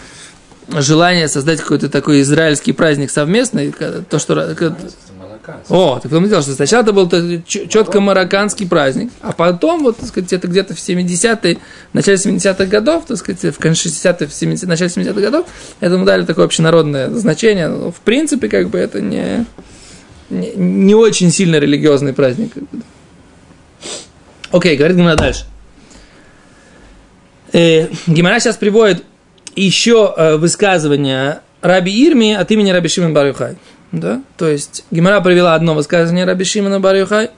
желание 0.70 1.28
создать 1.28 1.60
какой-то 1.60 1.90
такой 1.90 2.22
израильский 2.22 2.74
праздник 2.74 3.10
совместный, 3.10 3.74
то, 4.08 4.20
что... 4.20 4.56
О, 5.70 6.00
ты 6.02 6.10
потом 6.10 6.28
дело, 6.28 6.42
что 6.42 6.54
сначала 6.54 6.84
это 6.84 6.94
был 6.94 7.10
четко 7.46 8.00
марокканский 8.00 8.68
праздник, 8.68 9.12
а 9.22 9.32
потом, 9.32 9.84
вот, 9.84 9.98
так 9.98 10.08
сказать, 10.08 10.34
это 10.34 10.48
где-то 10.48 10.76
в 10.76 10.78
70-е, 10.78 11.58
в 11.92 11.94
начале 11.94 12.18
70-х 12.18 12.66
годов, 12.66 13.06
так 13.08 13.18
сказать, 13.18 13.56
в 13.56 13.60
конце 13.60 13.90
60-х, 13.90 14.28
в 14.28 14.34
70 14.34 14.68
начале 14.68 14.90
70-х 14.90 15.22
годов, 15.22 15.48
этому 15.80 16.06
дали 16.06 16.26
такое 16.26 16.46
общенародное 16.46 17.10
значение. 17.12 17.68
Но, 17.68 17.92
в 17.92 18.00
принципе, 18.02 18.48
как 18.48 18.70
бы 18.70 18.78
это 18.78 19.02
не, 19.02 19.46
не, 20.30 20.52
не 20.56 20.96
очень 20.96 21.32
сильно 21.32 21.58
религиозный 21.58 22.14
праздник. 22.14 22.54
Окей, 24.52 24.78
говорит 24.78 24.98
Гимара 24.98 25.16
дальше. 25.16 25.46
Э, 27.54 27.88
Гимара 28.08 28.40
сейчас 28.40 28.58
приводит 28.58 29.04
еще 29.56 30.14
э, 30.16 30.36
высказывание 30.38 31.42
Раби 31.62 31.92
Ирми 31.92 32.34
от 32.34 32.50
имени 32.52 32.72
Раби 32.72 32.88
Шимон 32.88 33.14
Барюхай. 33.14 33.58
Да? 33.92 34.22
То 34.38 34.48
есть 34.48 34.86
Гимара 34.92 35.22
привела 35.22 35.56
одно 35.56 35.74
высказывание 35.74 36.26
Раби 36.26 36.44
Шимона 36.44 36.80
Барюхай 36.80 37.32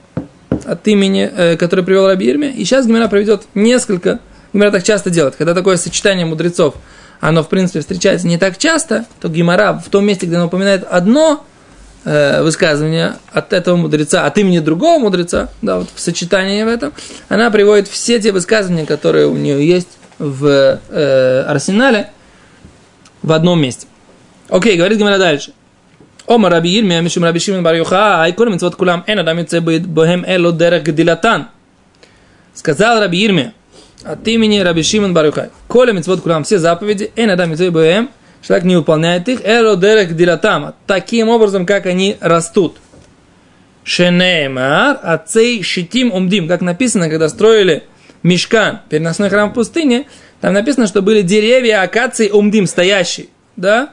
от 0.64 0.86
имени, 0.86 1.30
э, 1.34 1.56
которое 1.56 1.82
привел 1.82 2.06
Раби 2.06 2.28
Ирми. 2.28 2.46
И 2.46 2.64
сейчас 2.64 2.86
Гимара 2.86 3.08
приведет 3.08 3.44
несколько. 3.54 4.20
Гимара 4.52 4.70
так 4.70 4.82
часто 4.82 5.10
делает. 5.10 5.36
Когда 5.36 5.54
такое 5.54 5.76
сочетание 5.76 6.26
мудрецов, 6.26 6.74
оно 7.20 7.42
в 7.42 7.48
принципе 7.48 7.80
встречается 7.80 8.26
не 8.26 8.36
так 8.36 8.58
часто, 8.58 9.06
то 9.20 9.28
Гимара 9.28 9.74
в 9.74 9.88
том 9.88 10.04
месте, 10.04 10.26
где 10.26 10.36
она 10.36 10.46
упоминает 10.46 10.84
одно 10.84 11.44
э, 12.04 12.42
высказывание 12.42 13.14
от 13.32 13.52
этого 13.52 13.76
мудреца, 13.76 14.26
от 14.26 14.36
имени 14.38 14.58
другого 14.58 14.98
мудреца, 14.98 15.48
да, 15.62 15.78
вот 15.78 15.88
в 15.94 16.00
сочетании 16.00 16.62
в 16.64 16.68
этом, 16.68 16.92
она 17.28 17.50
приводит 17.50 17.88
все 17.88 18.20
те 18.20 18.32
высказывания, 18.32 18.84
которые 18.86 19.26
у 19.26 19.36
нее 19.36 19.66
есть 19.66 19.88
в 20.18 20.80
э, 20.90 21.44
арсенале, 21.48 22.10
в 23.22 23.32
одном 23.32 23.60
месте. 23.62 23.86
Окей, 24.48 24.76
говорит 24.76 24.98
Гимара 24.98 25.18
дальше. 25.18 25.52
Ома 26.26 26.48
Раби 26.50 26.78
Ирмия, 26.78 27.00
Мишум 27.00 27.24
Раби 27.24 27.40
Шимон 27.40 27.62
Бар 27.62 27.74
Йохай, 27.74 28.32
Кол 28.32 28.46
Митцвот 28.46 28.76
Кулам 28.76 29.04
Эн 29.06 29.18
Адам 29.18 29.38
Йоце 29.38 29.60
Бохем 29.60 30.24
Эло 30.26 30.52
Дерех 30.52 30.84
Гдилатан. 30.84 31.48
Сказал 32.54 33.00
Раби 33.00 33.24
Ирмия 33.24 33.54
от 34.04 34.26
имени 34.28 34.60
Раби 34.60 34.82
Шимон 34.82 35.14
Бар 35.14 35.26
Йохай. 35.26 35.50
Коля 35.68 35.92
Митцвот 35.92 36.20
Кулам, 36.20 36.44
все 36.44 36.58
заповеди, 36.58 37.12
Эн 37.16 37.30
Адам 37.30 37.50
Бохем, 37.50 38.10
человек 38.42 38.64
не 38.64 38.76
выполняет 38.76 39.28
их, 39.28 39.40
Эло 39.44 39.76
Дерех 39.76 40.10
Гдилатам, 40.10 40.74
таким 40.86 41.28
образом, 41.28 41.66
как 41.66 41.86
они 41.86 42.16
растут. 42.20 42.76
Шенеймар, 43.84 45.00
Ацей 45.02 45.62
Шитим 45.62 46.12
Умдим, 46.12 46.46
как 46.46 46.60
написано, 46.60 47.08
когда 47.08 47.28
строили 47.28 47.82
Мешкан, 48.22 48.80
переносной 48.88 49.28
храм 49.28 49.50
в 49.50 49.54
пустыне, 49.54 50.06
там 50.40 50.52
написано, 50.54 50.86
что 50.86 51.02
были 51.02 51.22
деревья 51.22 51.82
акации 51.82 52.30
Умдим, 52.30 52.66
стоящие, 52.66 53.26
да? 53.56 53.90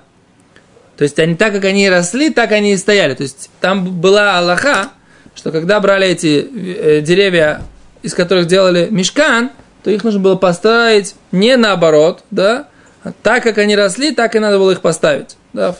То 0.99 1.03
есть 1.03 1.17
они 1.17 1.35
так, 1.35 1.53
как 1.53 1.63
они 1.63 1.89
росли, 1.89 2.29
так 2.29 2.51
они 2.51 2.73
и 2.73 2.77
стояли. 2.77 3.13
То 3.13 3.23
есть 3.23 3.49
там 3.61 4.01
была 4.01 4.37
Аллаха, 4.37 4.89
что 5.33 5.49
когда 5.49 5.79
брали 5.79 6.09
эти 6.09 6.45
э, 6.53 6.99
деревья, 6.99 7.61
из 8.01 8.13
которых 8.13 8.47
делали 8.47 8.89
мешкан, 8.91 9.51
то 9.81 9.91
их 9.91 10.03
нужно 10.03 10.19
было 10.19 10.35
поставить 10.35 11.15
не 11.31 11.55
наоборот, 11.55 12.25
да, 12.31 12.67
а 13.01 13.13
так, 13.23 13.43
как 13.43 13.59
они 13.59 13.77
росли, 13.77 14.13
так 14.13 14.35
и 14.35 14.39
надо 14.39 14.59
было 14.59 14.71
их 14.71 14.81
поставить. 14.81 15.37
Да. 15.53 15.77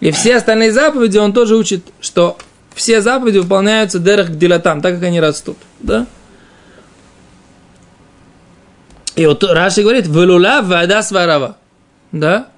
И 0.00 0.10
все 0.10 0.36
остальные 0.36 0.72
заповеди 0.72 1.16
он 1.16 1.32
тоже 1.32 1.56
учит, 1.56 1.82
что 2.02 2.36
все 2.74 3.00
заповеди 3.00 3.38
выполняются 3.38 3.98
дерех 3.98 4.36
дилатам, 4.36 4.82
так 4.82 4.96
как 4.96 5.04
они 5.04 5.20
растут. 5.20 5.56
Да? 5.78 6.06
И 9.16 9.24
вот 9.24 9.42
Раши 9.42 9.80
говорит, 9.80 10.06
«Велулав 10.06 10.66
вадас 10.66 11.10
варава». 11.12 11.56
Да? 12.12 12.48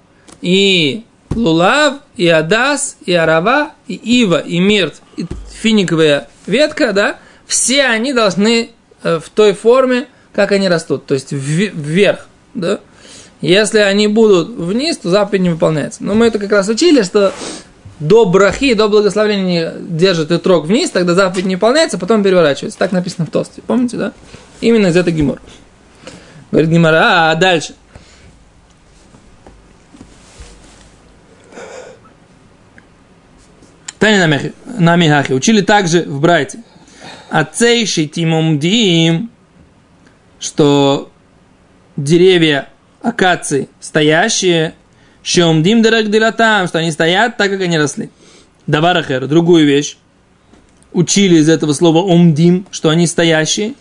И 0.41 1.05
лулав, 1.35 1.95
и 2.15 2.27
адас, 2.27 2.97
и 3.05 3.13
арава, 3.13 3.71
и 3.87 3.93
ива, 3.93 4.39
и 4.39 4.59
мирт, 4.59 5.01
и 5.17 5.25
финиковая 5.61 6.27
ветка, 6.47 6.93
да, 6.93 7.17
все 7.47 7.85
они 7.85 8.13
должны 8.13 8.71
э, 9.03 9.19
в 9.19 9.29
той 9.29 9.53
форме, 9.53 10.07
как 10.33 10.51
они 10.51 10.67
растут, 10.67 11.05
то 11.05 11.13
есть 11.13 11.31
вверх, 11.31 12.27
да. 12.53 12.79
Если 13.41 13.79
они 13.79 14.07
будут 14.07 14.49
вниз, 14.49 14.97
то 14.97 15.09
заповедь 15.09 15.41
не 15.41 15.49
выполняется. 15.49 16.01
Но 16.01 16.13
мы 16.13 16.27
это 16.27 16.39
как 16.39 16.51
раз 16.51 16.69
учили, 16.69 17.01
что 17.01 17.33
до 17.99 18.25
брахи, 18.25 18.73
до 18.73 18.87
благословения 18.87 19.73
держит 19.79 20.31
и 20.31 20.37
трог 20.37 20.65
вниз, 20.65 20.91
тогда 20.91 21.13
заповедь 21.13 21.45
не 21.45 21.55
выполняется, 21.55 21.97
потом 21.97 22.23
переворачивается. 22.23 22.79
Так 22.79 22.93
написано 22.93 23.25
в 23.25 23.31
Тосте. 23.31 23.61
Помните, 23.67 23.97
да? 23.97 24.13
Именно 24.61 24.87
из 24.87 24.95
этой 24.95 25.11
гемор. 25.11 25.41
Говорит 26.51 26.69
Гимара, 26.69 27.31
а 27.31 27.35
дальше. 27.35 27.75
Тани 34.03 34.51
намихахи. 34.79 35.31
Учили 35.31 35.61
также 35.61 36.01
в 36.01 36.19
Брайте. 36.19 36.59
Ацей 37.29 37.85
шитимумдим, 37.85 39.31
что 40.41 41.09
деревья 41.95 42.67
акации 43.01 43.69
стоящие, 43.79 44.73
шумдим 45.23 45.81
дирагдилатам, 45.81 46.67
что 46.67 46.79
они 46.79 46.91
стоят 46.91 47.37
так, 47.37 47.49
как 47.49 47.61
они 47.61 47.77
росли. 47.77 48.09
Даварахер, 48.67 49.25
другую 49.27 49.65
вещь. 49.65 49.95
Учили 50.91 51.37
из 51.37 51.47
этого 51.47 51.71
слова 51.71 51.99
умдим, 51.99 52.67
что 52.71 52.89
они 52.89 53.07
стоящие. 53.07 53.73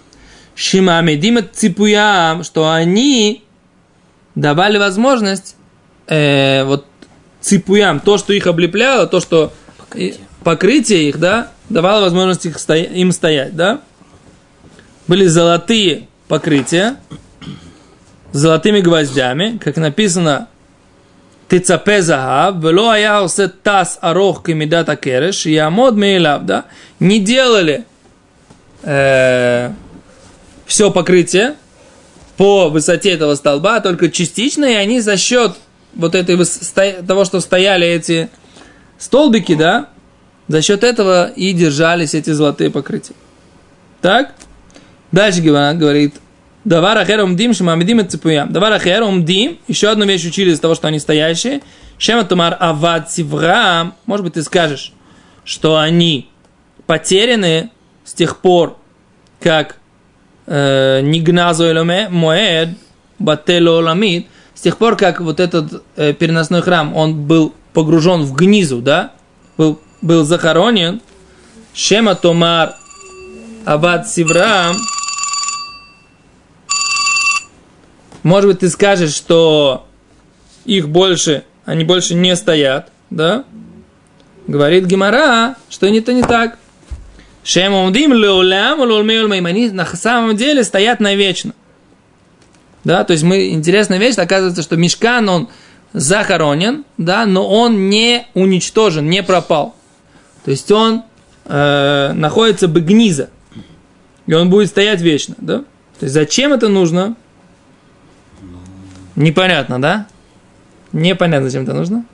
Шимамедим 0.54 1.40
ципуям, 1.52 2.44
что 2.44 2.70
они 2.70 3.42
давали 4.36 4.78
возможность 4.78 5.56
э, 6.06 6.62
вот 6.62 6.86
ципуям, 7.40 7.98
то, 7.98 8.18
что 8.18 8.32
их 8.32 8.46
облепляло, 8.46 9.08
то, 9.08 9.18
что 9.18 9.52
покрытие. 9.92 10.26
Покрытие 10.44 11.08
их, 11.08 11.18
да, 11.18 11.50
давало 11.68 12.02
возможность 12.02 12.46
их 12.46 12.58
стоя, 12.58 12.82
им 12.82 13.12
стоять, 13.12 13.54
да. 13.54 13.80
Были 15.06 15.26
золотые 15.26 16.08
покрытия 16.28 16.96
с 18.32 18.38
золотыми 18.38 18.80
гвоздями, 18.80 19.58
как 19.58 19.76
написано, 19.76 20.48
Тицапе 21.48 22.00
загав, 22.00 22.62
вело 22.62 22.90
аяусе 22.90 23.48
тас 23.48 23.98
арох 24.00 24.42
кемидата 24.42 24.96
кереш, 24.96 25.44
и 25.44 25.56
амод 25.56 25.94
мейлав, 25.96 26.46
да, 26.46 26.64
не 26.98 27.20
делали 27.20 27.84
э, 28.82 29.70
все 30.64 30.90
покрытие 30.90 31.54
по 32.38 32.70
высоте 32.70 33.10
этого 33.10 33.34
столба, 33.34 33.80
только 33.80 34.10
частично, 34.10 34.64
и 34.64 34.74
они 34.74 35.00
за 35.00 35.18
счет 35.18 35.52
вот 35.94 36.14
этой 36.14 36.38
того, 37.06 37.26
что 37.26 37.40
стояли 37.40 37.86
эти 37.86 38.30
столбики, 39.02 39.54
да, 39.54 39.88
за 40.46 40.62
счет 40.62 40.84
этого 40.84 41.28
и 41.28 41.52
держались 41.52 42.14
эти 42.14 42.30
золотые 42.30 42.70
покрытия. 42.70 43.14
Так? 44.00 44.34
Дальше 45.10 45.40
Гимара 45.40 45.74
говорит, 45.74 46.14
Давар 46.64 46.98
ахер 46.98 47.20
умдим, 47.20 47.52
шамамидим 47.52 48.00
и 48.00 48.04
ципуям. 48.04 48.52
Давар 48.52 48.74
ахер 48.74 49.02
умдим, 49.02 49.58
еще 49.66 49.88
одну 49.88 50.04
вещь 50.04 50.24
учили 50.24 50.52
из 50.52 50.60
того, 50.60 50.76
что 50.76 50.86
они 50.86 51.00
стоящие. 51.00 51.62
Шема 51.98 52.24
тумар 52.24 52.56
авад 52.60 53.10
сиврам. 53.10 53.94
Может 54.06 54.24
быть, 54.24 54.34
ты 54.34 54.42
скажешь, 54.42 54.92
что 55.44 55.78
они 55.78 56.28
потеряны 56.86 57.70
с 58.04 58.12
тех 58.14 58.38
пор, 58.38 58.78
как 59.40 59.76
э, 60.46 61.00
нигназу 61.02 61.68
эломе 61.68 62.08
моэд 62.08 62.70
батело 63.18 63.82
ламид, 63.82 64.28
с 64.54 64.60
тех 64.60 64.78
пор, 64.78 64.96
как 64.96 65.20
вот 65.20 65.40
этот 65.40 65.82
э, 65.96 66.12
переносной 66.12 66.62
храм, 66.62 66.94
он 66.94 67.26
был 67.26 67.52
погружен 67.72 68.22
в 68.22 68.34
гнизу, 68.34 68.80
да, 68.80 69.12
был, 69.56 69.80
был 70.00 70.24
захоронен, 70.24 71.00
Шема 71.74 72.14
Томар 72.14 72.74
Абад 73.64 74.08
Сиврам, 74.08 74.76
может 78.22 78.48
быть, 78.48 78.60
ты 78.60 78.68
скажешь, 78.68 79.14
что 79.14 79.86
их 80.64 80.88
больше, 80.88 81.44
они 81.64 81.84
больше 81.84 82.14
не 82.14 82.36
стоят, 82.36 82.90
да? 83.10 83.44
Говорит 84.46 84.86
Гимара, 84.86 85.56
что 85.68 85.86
это 85.86 86.12
не 86.12 86.22
так. 86.22 86.58
Шем 87.44 87.74
умдим 87.74 88.12
леулям 88.12 88.80
улулмеулмейм. 88.80 89.46
Они 89.46 89.70
на 89.70 89.86
самом 89.86 90.36
деле 90.36 90.62
стоят 90.62 91.00
навечно. 91.00 91.52
Да, 92.84 93.04
то 93.04 93.12
есть 93.12 93.22
мы, 93.22 93.50
интересная 93.50 93.98
вещь, 93.98 94.16
оказывается, 94.16 94.62
что 94.62 94.76
мешкан, 94.76 95.28
он 95.28 95.48
захоронен, 95.92 96.84
да, 96.98 97.26
но 97.26 97.48
он 97.48 97.88
не 97.90 98.26
уничтожен, 98.34 99.08
не 99.08 99.22
пропал. 99.22 99.74
То 100.44 100.50
есть 100.50 100.70
он 100.70 101.02
э, 101.44 102.12
находится 102.14 102.66
бегниза, 102.66 103.30
и 104.26 104.34
он 104.34 104.50
будет 104.50 104.68
стоять 104.68 105.00
вечно, 105.00 105.34
да? 105.38 105.58
То 105.98 106.06
есть 106.06 106.14
зачем 106.14 106.52
это 106.52 106.68
нужно? 106.68 107.16
Непонятно, 109.14 109.80
да? 109.80 110.06
Непонятно, 110.92 111.48
зачем 111.48 111.64
это 111.64 111.74
нужно. 111.74 112.04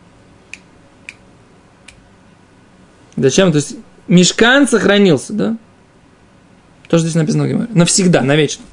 Зачем? 3.17 3.51
То 3.53 3.57
есть 3.57 3.77
мешкан 4.07 4.69
сохранился, 4.69 5.33
да? 5.33 5.57
То, 6.89 6.99
что 6.99 7.07
здесь 7.07 7.15
написано. 7.15 7.69
Навсегда, 7.73 8.23
навечно. 8.23 8.65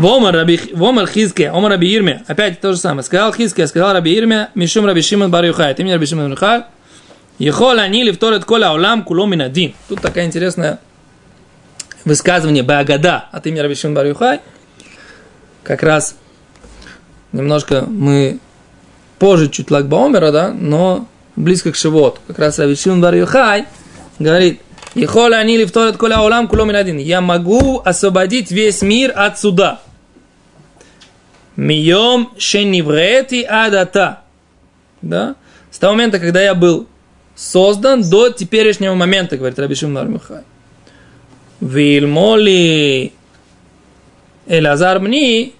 Вомар, 0.00 0.34
раби, 0.34 0.58
вомар 0.72 1.06
Хизке, 1.06 1.50
Омар 1.50 1.72
Раби 1.72 1.94
Ирме. 1.94 2.22
Опять 2.26 2.58
то 2.58 2.72
же 2.72 2.78
самое. 2.78 3.02
Сказал 3.02 3.34
Хизке, 3.34 3.66
сказал 3.66 3.92
Раби 3.92 4.16
Ирме, 4.16 4.48
Мишум 4.54 4.86
Раби 4.86 5.02
Шимон 5.02 5.30
Бар 5.30 5.44
Юхай. 5.44 5.74
Ты 5.74 5.84
меня 5.84 5.96
Раби 5.96 6.06
Шимон 6.06 6.30
Юхай. 6.30 6.62
Ехол 7.38 7.78
они 7.78 8.02
лифторет 8.02 8.46
коля 8.46 8.72
улам 8.72 9.02
кулом 9.04 9.32
минадин. 9.32 9.74
Тут 9.90 10.00
такая 10.00 10.24
интересная 10.24 10.78
высказывание 12.06 12.62
Багада 12.62 13.26
от 13.30 13.46
имени 13.46 13.58
Раби 13.58 13.74
Шимон 13.74 13.94
Бар 13.94 14.06
Юхай. 14.06 14.40
Как 15.64 15.82
раз 15.82 16.16
немножко 17.32 17.84
мы 17.86 18.38
позже 19.18 19.50
чуть 19.50 19.70
Лагбаомера, 19.70 20.32
да, 20.32 20.48
но 20.50 21.06
близко 21.36 21.72
к 21.72 21.76
Шивот. 21.76 22.20
Как 22.26 22.38
раз 22.38 22.58
Раби 22.58 22.74
Шимон 22.74 23.02
Бар 23.02 23.14
Юхай 23.16 23.66
говорит, 24.18 24.62
Ехоля 24.94 25.36
они 25.36 25.58
лифторет 25.58 25.98
коля 25.98 26.20
улам 26.22 26.48
кулом 26.48 26.68
минадин. 26.68 26.96
Я 26.96 27.20
могу 27.20 27.82
освободить 27.84 28.50
весь 28.50 28.80
мир 28.80 29.12
от 29.14 29.38
суда. 29.38 29.80
Мием 31.56 32.30
шениврети 32.38 33.42
адата. 33.42 34.20
Да? 35.02 35.36
С 35.70 35.78
того 35.78 35.94
момента, 35.94 36.18
когда 36.18 36.42
я 36.42 36.54
был 36.54 36.86
создан 37.34 38.08
до 38.08 38.30
теперешнего 38.30 38.94
момента, 38.94 39.36
говорит 39.36 39.58
Раби 39.58 39.74
Шимон 39.74 40.12
Михай. 40.12 40.42
Вильмоли 41.60 43.12
Элазар 44.46 45.00
мне, 45.00 45.52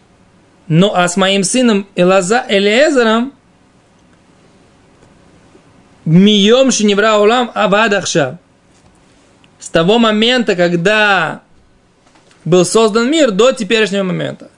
но 0.69 0.95
а 0.95 1.09
с 1.09 1.17
моим 1.17 1.45
сыном 1.45 1.87
Элаза, 1.95 2.45
Элиезером 2.49 3.33
Мием 6.05 6.71
Шиневра 6.71 7.19
Улам 7.19 7.51
Авадахша. 7.55 8.39
С 9.59 9.69
того 9.69 9.99
момента, 9.99 10.57
когда 10.57 11.43
был 12.45 12.65
создан 12.65 13.11
мир, 13.11 13.31
до 13.31 13.53
теперешнего 13.53 14.03
момента. 14.03 14.51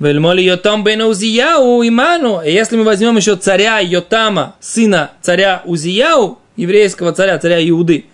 Вельмоли 0.00 0.40
Йотам 0.40 0.82
бен 0.82 1.02
Узияу 1.02 1.86
иману. 1.86 2.40
И 2.40 2.50
если 2.50 2.76
мы 2.76 2.84
возьмем 2.84 3.16
еще 3.18 3.36
царя 3.36 3.80
Йотама, 3.80 4.56
сына 4.58 5.10
царя 5.20 5.62
Узияу, 5.66 6.38
еврейского 6.56 7.12
царя, 7.12 7.38
царя 7.38 7.60
Иуды, 7.68 8.06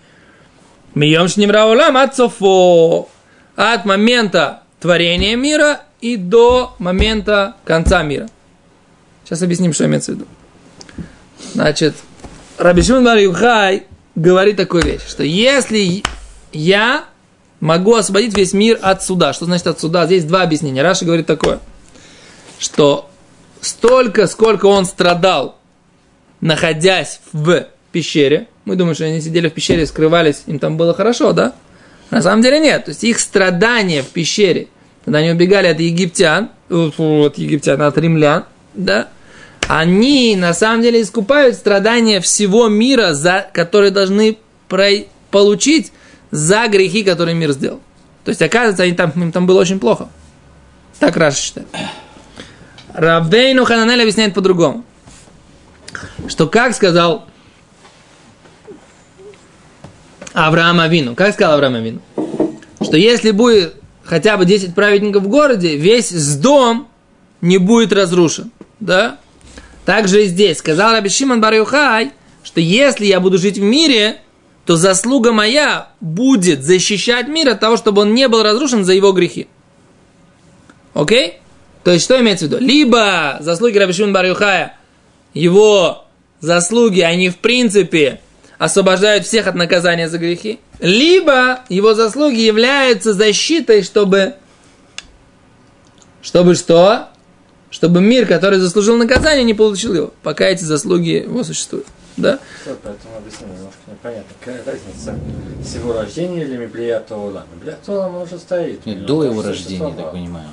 Мием 0.93 1.29
Шнимраулам 1.29 1.95
от 1.95 2.15
Софо, 2.15 3.07
от 3.55 3.85
момента 3.85 4.63
творения 4.81 5.37
мира 5.37 5.81
и 6.01 6.17
до 6.17 6.75
момента 6.77 7.55
конца 7.63 8.03
мира. 8.03 8.27
Сейчас 9.23 9.41
объясним, 9.41 9.73
что 9.73 9.85
имеется 9.85 10.11
в 10.11 10.15
виду. 10.15 10.27
Значит, 11.53 11.95
Раби 12.57 12.81
Шимон 12.81 13.05
бар 13.05 13.17
Юхай 13.17 13.83
говорит 14.15 14.57
такую 14.57 14.83
вещь, 14.83 15.07
что 15.07 15.23
если 15.23 16.03
я 16.51 17.05
могу 17.61 17.95
освободить 17.95 18.35
весь 18.35 18.53
мир 18.53 18.77
от 18.81 19.03
суда, 19.03 19.31
что 19.31 19.45
значит 19.45 19.67
от 19.67 19.79
суда? 19.79 20.05
Здесь 20.05 20.25
два 20.25 20.41
объяснения. 20.41 20.81
Раша 20.81 21.05
говорит 21.05 21.25
такое, 21.25 21.59
что 22.59 23.09
столько, 23.61 24.27
сколько 24.27 24.65
он 24.65 24.85
страдал, 24.85 25.57
находясь 26.41 27.21
в 27.31 27.67
пещере, 27.91 28.47
мы 28.65 28.75
думаем, 28.75 28.95
что 28.95 29.05
они 29.05 29.21
сидели 29.21 29.49
в 29.49 29.53
пещере, 29.53 29.85
скрывались, 29.85 30.43
им 30.45 30.59
там 30.59 30.77
было 30.77 30.93
хорошо, 30.93 31.33
да? 31.33 31.53
На 32.09 32.21
самом 32.21 32.41
деле 32.41 32.59
нет. 32.59 32.85
То 32.85 32.91
есть 32.91 33.03
их 33.03 33.19
страдания 33.19 34.01
в 34.01 34.07
пещере, 34.07 34.67
когда 35.03 35.19
они 35.19 35.31
убегали 35.31 35.67
от 35.67 35.79
египтян, 35.79 36.49
от 36.69 37.37
египтян, 37.37 37.81
от 37.81 37.97
римлян, 37.97 38.45
да, 38.73 39.09
они 39.67 40.35
на 40.35 40.53
самом 40.53 40.81
деле 40.81 41.01
искупают 41.01 41.55
страдания 41.55 42.21
всего 42.21 42.69
мира, 42.69 43.13
за, 43.13 43.47
которые 43.53 43.91
должны 43.91 44.37
про, 44.69 44.89
получить 45.31 45.91
за 46.31 46.67
грехи, 46.67 47.03
которые 47.03 47.35
мир 47.35 47.51
сделал. 47.51 47.81
То 48.23 48.29
есть, 48.29 48.41
оказывается, 48.41 48.83
они 48.83 48.93
там, 48.93 49.11
им 49.15 49.31
там 49.31 49.45
было 49.45 49.61
очень 49.61 49.79
плохо. 49.79 50.09
Так 50.99 51.15
Раша 51.17 51.37
считает. 51.37 51.67
Равейну 52.93 53.65
Хананель 53.65 54.01
объясняет 54.01 54.33
по-другому. 54.33 54.83
Что 56.27 56.47
как 56.47 56.73
сказал 56.75 57.25
Авраам 60.33 60.79
Авину. 60.79 61.15
Как 61.15 61.33
сказал 61.33 61.53
Авраам 61.55 61.75
Авину? 61.75 62.01
Что 62.81 62.97
если 62.97 63.31
будет 63.31 63.75
хотя 64.03 64.37
бы 64.37 64.45
10 64.45 64.75
праведников 64.75 65.23
в 65.23 65.27
городе, 65.27 65.75
весь 65.75 66.11
дом 66.37 66.87
не 67.41 67.57
будет 67.57 67.91
разрушен. 67.91 68.51
Да? 68.79 69.17
Также 69.85 70.23
и 70.23 70.27
здесь. 70.27 70.59
Сказал 70.59 70.91
Раби 70.91 71.09
Шимон 71.09 71.41
бар 71.41 71.55
что 72.43 72.61
если 72.61 73.05
я 73.05 73.19
буду 73.19 73.37
жить 73.37 73.57
в 73.57 73.61
мире, 73.61 74.21
то 74.65 74.75
заслуга 74.75 75.31
моя 75.31 75.89
будет 76.01 76.63
защищать 76.63 77.27
мир 77.27 77.49
от 77.49 77.59
того, 77.59 77.77
чтобы 77.77 78.03
он 78.03 78.13
не 78.13 78.27
был 78.27 78.43
разрушен 78.43 78.85
за 78.85 78.93
его 78.93 79.11
грехи. 79.11 79.47
Окей? 80.93 81.39
То 81.83 81.91
есть, 81.91 82.05
что 82.05 82.19
имеется 82.19 82.45
в 82.45 82.49
виду? 82.49 82.59
Либо 82.59 83.37
заслуги 83.39 83.77
Раби 83.77 83.93
Шимон 83.93 84.13
бар 84.13 84.25
Юхая, 84.25 84.77
его 85.33 86.05
заслуги, 86.39 87.01
они 87.01 87.29
в 87.29 87.37
принципе 87.37 88.21
освобождают 88.57 89.25
всех 89.25 89.47
от 89.47 89.55
наказания 89.55 90.09
за 90.09 90.17
грехи, 90.17 90.59
либо 90.79 91.61
его 91.69 91.93
заслуги 91.93 92.39
являются 92.39 93.13
защитой, 93.13 93.83
чтобы, 93.83 94.35
чтобы 96.21 96.55
что? 96.55 97.09
Чтобы 97.69 98.01
мир, 98.01 98.25
который 98.25 98.59
заслужил 98.59 98.97
наказание, 98.97 99.43
не 99.43 99.53
получил 99.53 99.93
его, 99.93 100.13
пока 100.23 100.45
эти 100.45 100.63
заслуги 100.63 101.23
его 101.23 101.43
существуют. 101.43 101.85
Да? 102.15 102.39
Все, 102.61 102.75
поэтому 102.81 103.17
объяснение 103.17 103.57
немножко 103.57 103.79
непонятно. 103.91 104.35
Какая 104.39 104.63
разница 104.65 105.15
с 105.63 105.75
его 105.75 105.93
рождения 105.93 106.43
или? 106.43 106.57
Миблията 106.57 107.15
Улам 107.15 108.21
уже 108.21 108.39
стоит. 108.39 108.85
Него 108.85 109.05
до 109.05 109.23
его 109.25 109.41
рождения, 109.43 109.89
я 109.89 110.03
так 110.03 110.13
существовало. 110.13 110.45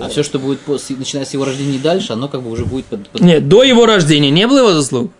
А 0.00 0.08
все, 0.08 0.22
что 0.22 0.38
будет 0.38 0.60
после, 0.60 0.96
начиная 0.96 1.24
с 1.24 1.32
его 1.32 1.44
рождения 1.44 1.76
и 1.76 1.80
дальше, 1.80 2.12
оно 2.12 2.28
как 2.28 2.42
бы 2.42 2.50
уже 2.50 2.64
будет 2.64 2.86
под... 2.86 3.08
под- 3.08 3.20
Нет, 3.20 3.48
до 3.48 3.62
его 3.62 3.86
рождения 3.86 4.30
не 4.30 4.46
было 4.46 4.58
его 4.58 4.72
заслуг. 4.72 5.10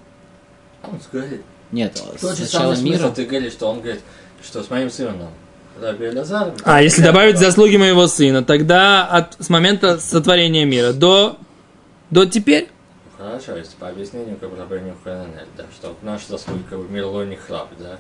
Он 0.83 1.01
говорит. 1.13 1.43
Нет, 1.73 2.03
Тот 2.21 2.37
же 2.37 2.47
смысл, 2.47 2.83
мира. 2.83 3.11
ты 3.11 3.25
говоришь, 3.27 3.53
что 3.53 3.69
он 3.69 3.81
говорит, 3.81 4.01
что 4.43 4.63
с 4.63 4.71
моим 4.71 4.91
сыном 4.91 5.17
Элязар. 5.81 6.53
А 6.65 6.83
если 6.83 7.03
добавить 7.03 7.39
заслуги 7.39 7.77
моего 7.77 8.07
сына, 8.07 8.43
тогда 8.43 9.07
от, 9.07 9.37
с 9.39 9.49
момента 9.49 9.99
сотворения 9.99 10.65
мира 10.65 10.93
до, 10.93 11.37
до 12.11 12.27
теперь. 12.27 12.69
Хорошо, 13.17 13.57
если 13.57 13.75
по 13.77 13.89
объяснению, 13.89 14.37
как 14.39 14.51
бы 14.51 14.57
Раби 14.57 14.81
Нюхананель, 14.81 15.47
да, 15.57 15.65
что 15.75 15.97
наши 16.03 16.29
заслуги 16.29 16.63
как 16.71 16.79
бы 16.79 16.89
мир 16.89 17.07
не 17.27 17.37
храп, 17.37 17.69
да. 17.79 17.99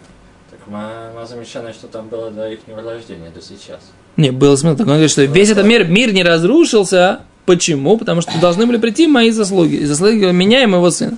Так 0.50 0.61
мы, 0.66 1.26
замечаем, 1.26 1.72
что 1.74 1.88
там 1.88 2.08
было 2.08 2.30
до 2.30 2.50
их 2.50 2.61
рождения, 2.68 3.30
до 3.34 3.40
сейчас. 3.42 3.80
Не, 4.16 4.30
был 4.30 4.56
смысл. 4.56 4.76
такой. 4.76 4.92
Он 4.92 4.96
говорит, 4.96 5.11
что 5.11 5.24
весь 5.24 5.50
этот 5.50 5.66
мир, 5.66 5.87
мир 5.87 6.12
не 6.12 6.22
разрушился 6.22 7.20
Почему? 7.48 7.96
Потому 7.96 8.20
что 8.20 8.38
должны 8.42 8.66
были 8.66 8.76
прийти 8.76 9.06
мои 9.06 9.30
заслуги. 9.30 9.76
И 9.76 9.87
заслуги 9.87 10.30
меня 10.32 10.62
и 10.62 10.66
моего 10.66 10.90
сына. 10.90 11.16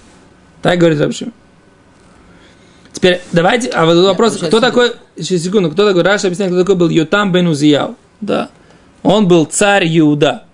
Так 0.63 0.79
говорит 0.79 1.01
Рабшим. 1.01 1.33
Теперь 2.93 3.21
давайте, 3.33 3.69
а 3.71 3.85
вот 3.85 3.97
вопрос, 3.97 4.35
получается, 4.35 4.47
кто 4.47 4.61
такой, 4.61 4.93
сейчас 5.17 5.43
секунду, 5.43 5.73
кто 5.73 5.89
такой, 5.89 6.05
Раша 6.05 6.29
объясняет, 6.29 6.53
кто 6.53 6.61
такой 6.61 6.77
был 6.77 6.89
Ютам 6.89 7.33
бен 7.33 7.49
Узияу. 7.49 7.97
Да. 8.21 8.49
Он 9.03 9.27
был 9.27 9.45
царь 9.45 9.89
Иуда. 9.99 10.45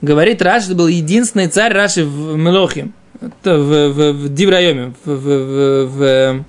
Говорит 0.00 0.40
Раш, 0.40 0.64
это 0.64 0.76
был 0.76 0.86
единственный 0.86 1.48
царь 1.48 1.74
Раши 1.74 2.06
в 2.06 2.34
Мелохим. 2.38 2.94
В, 3.20 3.28
в, 3.44 4.12
в 4.12 4.34
Диврайоме. 4.34 4.94
В, 5.04 5.10
в, 5.10 5.86
в, 5.88 5.88
в 5.88 6.44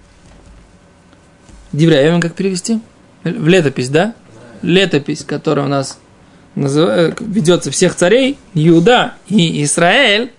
דברי 1.73 1.94
הימים 1.94 2.21
как 2.21 2.33
перевести? 2.35 2.79
В 3.23 3.47
летопись, 3.47 3.89
да? 3.89 4.13
Летопись, 4.61 5.23
которая 5.25 5.65
у 5.65 5.69
нас 5.69 5.99
называ- 6.55 7.15
ведется 7.19 7.71
всех 7.71 7.95
царей, 7.95 8.37
Иуда 8.53 9.15
и 9.27 9.63
Израиль, 9.63 10.31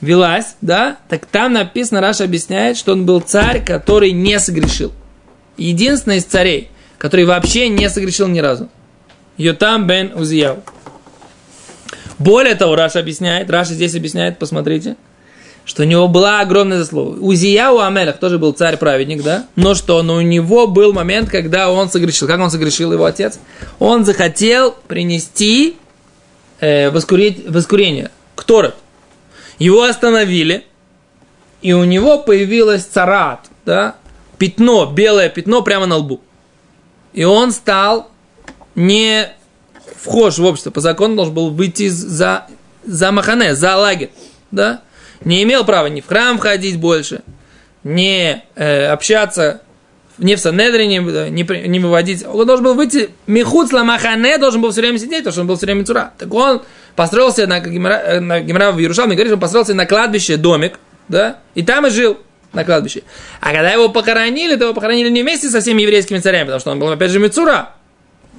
велась, 0.00 0.54
да, 0.60 0.98
так 1.08 1.26
там 1.26 1.52
написано, 1.54 2.00
Раши 2.00 2.24
объясняет, 2.24 2.76
что 2.76 2.92
он 2.92 3.04
был 3.04 3.20
царь, 3.20 3.64
который 3.64 4.12
не 4.12 4.38
согрешил. 4.38 4.92
Единственный 5.56 6.18
из 6.18 6.24
царей, 6.24 6.70
который 6.98 7.24
вообще 7.24 7.68
не 7.68 7.90
согрешил 7.90 8.28
ни 8.28 8.38
разу. 8.38 8.68
Йотам 9.36 9.86
бен 9.86 10.12
Узияу. 10.14 10.62
Более 12.18 12.54
того, 12.54 12.76
Раши 12.76 13.00
объясняет, 13.00 13.50
Раши 13.50 13.74
здесь 13.74 13.94
объясняет, 13.94 14.38
посмотрите, 14.38 14.96
что 15.68 15.82
у 15.82 15.84
него 15.84 16.08
была 16.08 16.40
огромная 16.40 16.78
заслуга. 16.78 17.18
Узияу 17.18 17.80
המלך 17.80 18.18
тоже 18.18 18.38
был 18.38 18.52
царь-праведник, 18.52 19.22
да? 19.22 19.44
Но 19.54 19.74
что? 19.74 20.02
Но 20.02 20.14
у 20.14 20.22
него 20.22 20.66
был 20.66 20.94
момент, 20.94 21.28
когда 21.28 21.70
он 21.70 21.90
согрешил. 21.90 22.26
Как 22.26 22.40
он 22.40 22.50
согрешил, 22.50 22.90
его 22.90 23.04
отец? 23.04 23.38
Он 23.78 24.06
захотел 24.06 24.74
принести 24.88 25.76
э, 26.60 26.88
воскурить, 26.88 27.46
воскурение. 27.46 28.10
Кторет. 28.34 28.76
Его 29.58 29.82
остановили, 29.82 30.64
и 31.60 31.74
у 31.74 31.84
него 31.84 32.18
появилось 32.18 32.84
царат, 32.84 33.40
да? 33.66 33.96
Пятно, 34.38 34.86
белое 34.86 35.28
пятно 35.28 35.60
прямо 35.60 35.84
на 35.84 35.96
лбу. 35.96 36.22
И 37.12 37.24
он 37.24 37.52
стал 37.52 38.10
не 38.74 39.28
вхож 39.96 40.38
в 40.38 40.44
общество. 40.46 40.70
По 40.70 40.80
закону 40.80 41.16
должен 41.16 41.34
был 41.34 41.50
выйти 41.50 41.88
за, 41.88 42.46
за 42.86 43.12
Махане, 43.12 43.54
за 43.54 43.76
лагерь. 43.76 44.10
Да? 44.50 44.80
Не 45.24 45.42
имел 45.42 45.64
права 45.64 45.86
ни 45.86 46.00
в 46.00 46.06
храм 46.06 46.38
ходить 46.38 46.78
больше, 46.78 47.22
не 47.84 48.44
э, 48.54 48.86
общаться 48.86 49.62
не 50.18 50.34
в 50.34 50.40
Санедрине, 50.40 50.98
не, 51.30 51.44
при- 51.44 51.66
не 51.68 51.78
выводить. 51.78 52.24
Он 52.26 52.46
должен 52.46 52.64
был 52.64 52.74
выйти, 52.74 53.10
Михуц 53.26 53.70
Махане 53.72 54.38
должен 54.38 54.60
был 54.60 54.72
все 54.72 54.80
время 54.80 54.98
сидеть, 54.98 55.18
потому 55.18 55.32
что 55.32 55.40
он 55.42 55.46
был 55.46 55.56
все 55.56 55.66
время 55.66 55.84
цура. 55.84 56.12
Так 56.18 56.32
он 56.34 56.62
построился 56.96 57.46
на 57.46 57.60
Гемора, 57.60 57.94
э, 57.94 58.20
на 58.20 58.40
Гемора 58.40 58.72
в 58.72 58.78
Иерушалме, 58.80 59.14
говорит, 59.14 59.32
он 59.32 59.40
построился 59.40 59.74
на 59.74 59.86
кладбище 59.86 60.36
домик, 60.36 60.78
да, 61.08 61.38
и 61.54 61.62
там 61.62 61.86
и 61.86 61.90
жил 61.90 62.18
на 62.52 62.64
кладбище. 62.64 63.02
А 63.40 63.52
когда 63.52 63.70
его 63.70 63.88
похоронили, 63.90 64.56
то 64.56 64.64
его 64.64 64.74
похоронили 64.74 65.08
не 65.08 65.22
вместе 65.22 65.48
со 65.48 65.60
всеми 65.60 65.82
еврейскими 65.82 66.18
царями, 66.18 66.44
потому 66.44 66.60
что 66.60 66.70
он 66.72 66.80
был, 66.80 66.88
опять 66.90 67.10
же, 67.10 67.20
Мицура, 67.20 67.74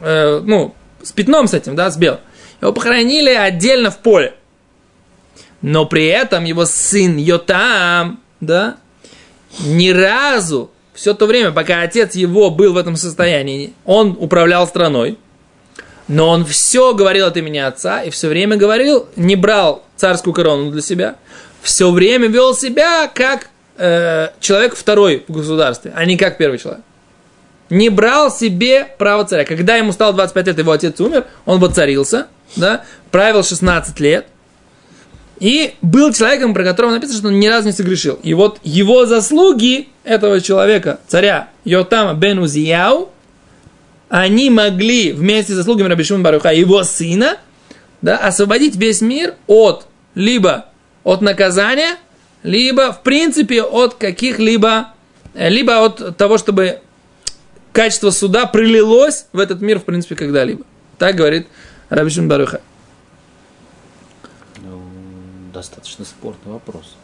э, 0.01 0.41
ну, 0.43 0.75
с 1.01 1.11
пятном 1.11 1.47
с 1.47 1.53
этим, 1.53 1.75
да, 1.75 1.89
с 1.89 1.97
белым. 1.97 2.19
Его 2.61 2.73
похоронили 2.73 3.29
отдельно 3.29 3.89
в 3.89 3.99
поле. 3.99 4.33
Но 5.61 5.85
при 5.85 6.05
этом 6.05 6.45
его 6.45 6.65
сын 6.65 7.17
Йотам, 7.17 8.21
да, 8.39 8.77
ни 9.59 9.89
разу, 9.89 10.71
все 10.93 11.13
то 11.13 11.25
время, 11.25 11.51
пока 11.51 11.81
отец 11.81 12.15
его 12.15 12.49
был 12.49 12.73
в 12.73 12.77
этом 12.77 12.95
состоянии, 12.95 13.73
он 13.85 14.15
управлял 14.19 14.67
страной, 14.67 15.17
но 16.07 16.29
он 16.29 16.45
все 16.45 16.93
говорил 16.93 17.27
от 17.27 17.37
имени 17.37 17.57
отца 17.57 18.03
и 18.03 18.09
все 18.09 18.27
время 18.27 18.57
говорил, 18.57 19.07
не 19.15 19.35
брал 19.35 19.83
царскую 19.95 20.33
корону 20.33 20.71
для 20.71 20.81
себя, 20.81 21.15
все 21.61 21.91
время 21.91 22.27
вел 22.27 22.55
себя 22.55 23.07
как 23.13 23.49
э, 23.77 24.29
человек 24.39 24.75
второй 24.75 25.23
в 25.27 25.33
государстве, 25.33 25.93
а 25.95 26.05
не 26.05 26.17
как 26.17 26.37
первый 26.37 26.57
человек. 26.57 26.81
Не 27.69 27.89
брал 27.89 28.31
себе 28.31 28.87
право 28.97 29.25
царя. 29.25 29.45
Когда 29.45 29.75
ему 29.75 29.91
стало 29.91 30.13
25 30.13 30.47
лет, 30.47 30.57
его 30.57 30.71
отец 30.71 30.99
умер, 30.99 31.27
он 31.45 31.59
воцарился, 31.59 32.27
да, 32.55 32.83
правил 33.11 33.43
16 33.43 33.99
лет, 33.99 34.25
и 35.39 35.75
был 35.82 36.13
человеком, 36.13 36.54
про 36.54 36.63
которого 36.63 36.91
написано, 36.91 37.17
что 37.17 37.28
он 37.28 37.39
ни 37.39 37.47
разу 37.47 37.67
не 37.67 37.73
согрешил. 37.73 38.19
И 38.23 38.34
вот 38.34 38.60
его 38.63 39.06
заслуги 39.06 39.88
этого 40.04 40.41
человека, 40.41 40.99
царя 41.08 41.49
Йотама 41.63 42.13
бен 42.13 42.39
Узияу, 42.39 43.10
они 44.10 44.49
могли 44.49 45.13
вместе 45.13 45.54
с 45.54 45.56
заслугами 45.56 45.88
Раби 45.88 46.04
Шимон 46.04 46.23
Баруха, 46.23 46.52
его 46.52 46.84
сына, 46.84 47.38
да, 48.02 48.17
освободить 48.17 48.75
весь 48.75 49.02
мир 49.02 49.36
от 49.47 49.86
либо 50.15 50.65
от 51.04 51.21
наказания, 51.21 51.97
либо, 52.43 52.91
в 52.91 53.04
принципе, 53.04 53.62
от 53.62 53.93
каких-либо, 53.95 54.93
э, 55.36 55.49
либо 55.49 55.86
от 55.86 56.17
того, 56.17 56.38
чтобы 56.38 56.80
качество 57.71 58.10
суда 58.10 58.45
пролилось 58.45 59.28
в 59.32 59.39
этот 59.39 59.62
мир, 59.62 59.80
в 59.80 59.86
принципе, 59.86 60.15
когда-либо. 60.15 60.65
Так 60.97 61.15
говорит 61.15 61.47
Раби 61.89 62.10
Шимон 62.10 62.30
Баруха. 62.30 62.62
Достаточно 65.53 66.05
спорный 66.05 66.53
вопрос. 66.53 66.95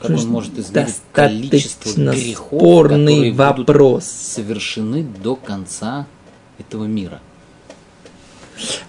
Как 0.00 0.10
он 0.10 0.28
может 0.28 0.56
измерить 0.58 0.94
количество 1.12 1.90
грехов, 1.90 2.46
спорный 2.46 3.30
которые 3.30 3.52
будут 3.52 3.68
вопрос. 3.68 4.04
совершены 4.04 5.02
до 5.02 5.34
конца 5.34 6.06
этого 6.58 6.84
мира? 6.84 7.20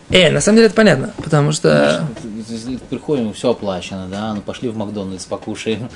Э, 0.09 0.31
на 0.31 0.41
самом 0.41 0.57
деле 0.57 0.67
это 0.67 0.75
понятно, 0.75 1.13
потому 1.17 1.51
что... 1.51 2.07
Если 2.47 2.77
Приходим, 2.77 3.33
все 3.33 3.51
оплачено, 3.51 4.07
да, 4.07 4.33
ну 4.33 4.41
пошли 4.41 4.69
в 4.69 4.77
Макдональдс, 4.77 5.25
покушаем, 5.25 5.89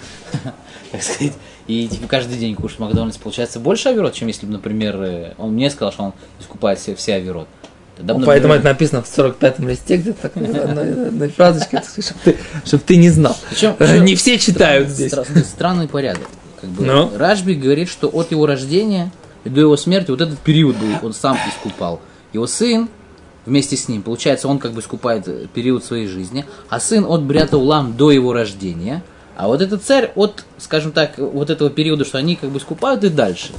так 0.91 1.01
сказать, 1.01 1.33
и 1.65 1.88
типа 1.88 2.07
каждый 2.07 2.38
день 2.38 2.55
кушать 2.55 2.79
Макдональдс, 2.79 3.17
получается 3.17 3.59
больше 3.59 3.89
оверот, 3.89 4.13
чем 4.13 4.27
если 4.27 4.45
бы, 4.45 4.51
например, 4.51 5.01
э, 5.01 5.33
он 5.39 5.53
мне 5.53 5.71
сказал, 5.71 5.91
что 5.91 6.03
он 6.03 6.13
искупает 6.39 6.77
все, 6.77 6.93
все 6.95 7.15
оверот. 7.15 7.47
Тогда 7.97 8.15
Ну, 8.15 8.25
поэтому 8.25 8.53
это 8.53 8.65
написано 8.65 9.03
в 9.03 9.06
45-м 9.06 9.67
листе 9.69 9.97
где-то 9.97 10.21
так, 10.23 10.36
одной, 10.38 11.29
фразочкой, 11.29 11.82
чтобы 12.65 12.84
ты, 12.86 12.95
не 12.97 13.10
знал. 13.10 13.38
Э, 13.79 13.99
Не 13.99 14.15
все 14.15 14.39
читают 14.39 14.89
здесь. 14.89 15.13
стра- 15.13 15.43
Странный 15.43 15.88
порядок. 15.88 16.27
Как 16.60 16.69
бы 16.71 16.84
Ну? 16.86 17.12
Рашби 17.17 17.53
говорит, 17.53 17.89
что 17.89 18.08
от 18.08 18.32
его 18.32 18.45
рождения 18.45 19.12
и 19.43 19.49
до 19.49 19.62
его 19.62 19.77
смерти 19.77 20.10
вот 20.12 20.21
этот 20.21 20.39
период 20.39 20.75
был, 20.77 20.88
он 21.03 21.13
сам 21.13 21.38
искупал. 21.47 22.01
Его 22.32 22.47
сын 22.47 22.89
вместе 23.45 23.75
с 23.75 23.88
ним, 23.89 24.01
получается, 24.01 24.47
он 24.47 24.58
как 24.58 24.71
бы 24.71 24.82
искупает 24.82 25.27
э, 25.27 25.47
период 25.53 25.84
своей 25.84 26.08
жизни, 26.08 26.45
а 26.69 26.79
сын 26.79 27.06
от 27.06 27.21
Брята 27.23 27.58
Улам 27.58 27.95
до 27.95 28.10
его 28.10 28.34
рождения, 28.34 29.03
а 29.36 29.47
вот 29.47 29.62
этот 29.62 29.84
царь 29.84 30.12
от, 30.15 30.45
скажем 30.58 30.91
так, 30.93 31.17
вот 31.17 31.49
этого 31.49 31.69
периода, 31.69 32.06
что 32.06 32.17
они 32.17 32.36
как 32.36 32.49
бы 32.51 32.60
искупают 32.60 33.03
и 33.03 33.10
дальше. 33.10 33.49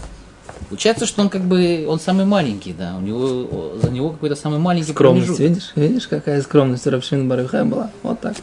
Получается, 0.68 1.06
что 1.06 1.22
он 1.22 1.28
как 1.28 1.42
бы, 1.42 1.84
он 1.88 2.00
самый 2.00 2.24
маленький, 2.26 2.72
да, 2.72 2.94
у 2.98 3.00
него, 3.00 3.74
за 3.82 3.90
него 3.90 4.10
какой-то 4.10 4.36
самый 4.36 4.58
маленький 4.58 4.92
Скромность, 4.92 5.26
промежуток. 5.26 5.48
видишь? 5.48 5.72
Видишь, 5.74 6.08
какая 6.08 6.40
скромность 6.42 6.86
у 6.86 6.90
Рабшин 6.90 7.28
Барюха 7.28 7.64
была? 7.64 7.90
Вот 8.02 8.20
так. 8.20 8.34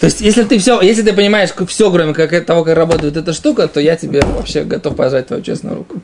То 0.00 0.06
есть, 0.06 0.20
если 0.20 0.42
ты 0.42 0.58
все, 0.58 0.80
если 0.80 1.02
ты 1.02 1.12
понимаешь 1.12 1.50
все, 1.68 1.90
кроме 1.92 2.12
как 2.12 2.44
того, 2.44 2.64
как 2.64 2.76
работает 2.76 3.16
эта 3.16 3.32
штука, 3.32 3.68
то 3.68 3.80
я 3.80 3.96
тебе 3.96 4.20
вообще 4.22 4.64
готов 4.64 4.96
пожать 4.96 5.28
твою 5.28 5.42
честную 5.42 5.76
руку. 5.76 6.00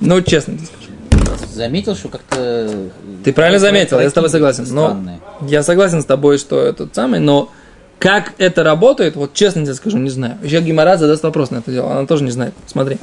Ну, 0.00 0.20
честно 0.22 0.56
тебе 0.56 0.66
скажу. 0.66 1.46
Заметил, 1.52 1.94
что 1.96 2.08
как-то... 2.08 2.90
Ты 3.24 3.32
правильно 3.32 3.58
заметил, 3.58 4.00
я 4.00 4.08
с 4.08 4.12
тобой 4.12 4.30
согласен. 4.30 4.64
Но 4.70 4.98
я 5.42 5.62
согласен 5.62 6.02
с 6.02 6.04
тобой, 6.04 6.38
что 6.38 6.60
это 6.60 6.88
самый, 6.92 7.20
но 7.20 7.50
как 7.98 8.34
это 8.38 8.62
работает, 8.62 9.16
вот 9.16 9.34
честно 9.34 9.64
тебе 9.64 9.74
скажу, 9.74 9.98
не 9.98 10.10
знаю. 10.10 10.38
Еще 10.42 10.60
Гимара 10.60 10.96
задаст 10.96 11.22
вопрос 11.24 11.50
на 11.50 11.58
это 11.58 11.72
дело, 11.72 11.90
она 11.90 12.06
тоже 12.06 12.24
не 12.24 12.30
знает. 12.30 12.54
Смотри. 12.66 12.98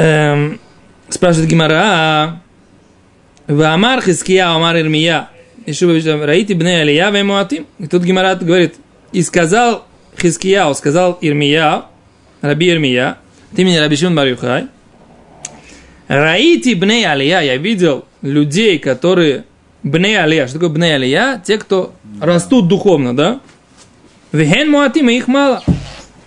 Эм, 0.00 0.60
спрашивает 1.08 1.50
Гимара, 1.50 2.40
Ваамар 3.48 4.00
Хиския, 4.00 4.46
Амар 4.48 4.76
Ирмия, 4.76 5.28
еще 5.66 5.86
Раити 6.24 6.52
Бне 6.52 6.82
Алия, 6.82 7.10
Вемуатим. 7.10 7.66
И 7.80 7.88
тут 7.88 8.04
Гимара 8.04 8.36
говорит, 8.36 8.76
и 9.10 9.24
сказал 9.24 9.88
Хискияу, 10.16 10.72
сказал 10.76 11.18
Ирмия, 11.20 11.82
Раби 12.42 12.68
Ирмия, 12.68 13.18
ты 13.56 13.64
меня 13.64 13.80
Раби 13.80 13.96
Шимон 13.96 14.14
Бар 14.14 14.28
Юхай, 14.28 14.68
Раити 16.06 16.74
бней 16.74 17.04
алия, 17.04 17.40
я 17.40 17.56
видел 17.56 18.04
людей, 18.22 18.78
которые 18.78 19.46
бней 19.82 20.16
алия. 20.16 20.46
Что 20.46 20.60
такое 20.60 20.68
бней 20.68 20.94
алия? 20.94 21.42
Те, 21.44 21.58
кто 21.58 21.92
растут 22.20 22.68
духовно, 22.68 23.16
да? 23.16 23.40
Вехен 24.30 24.70
муатим, 24.70 25.08
и 25.08 25.16
их 25.16 25.26
мало. 25.26 25.64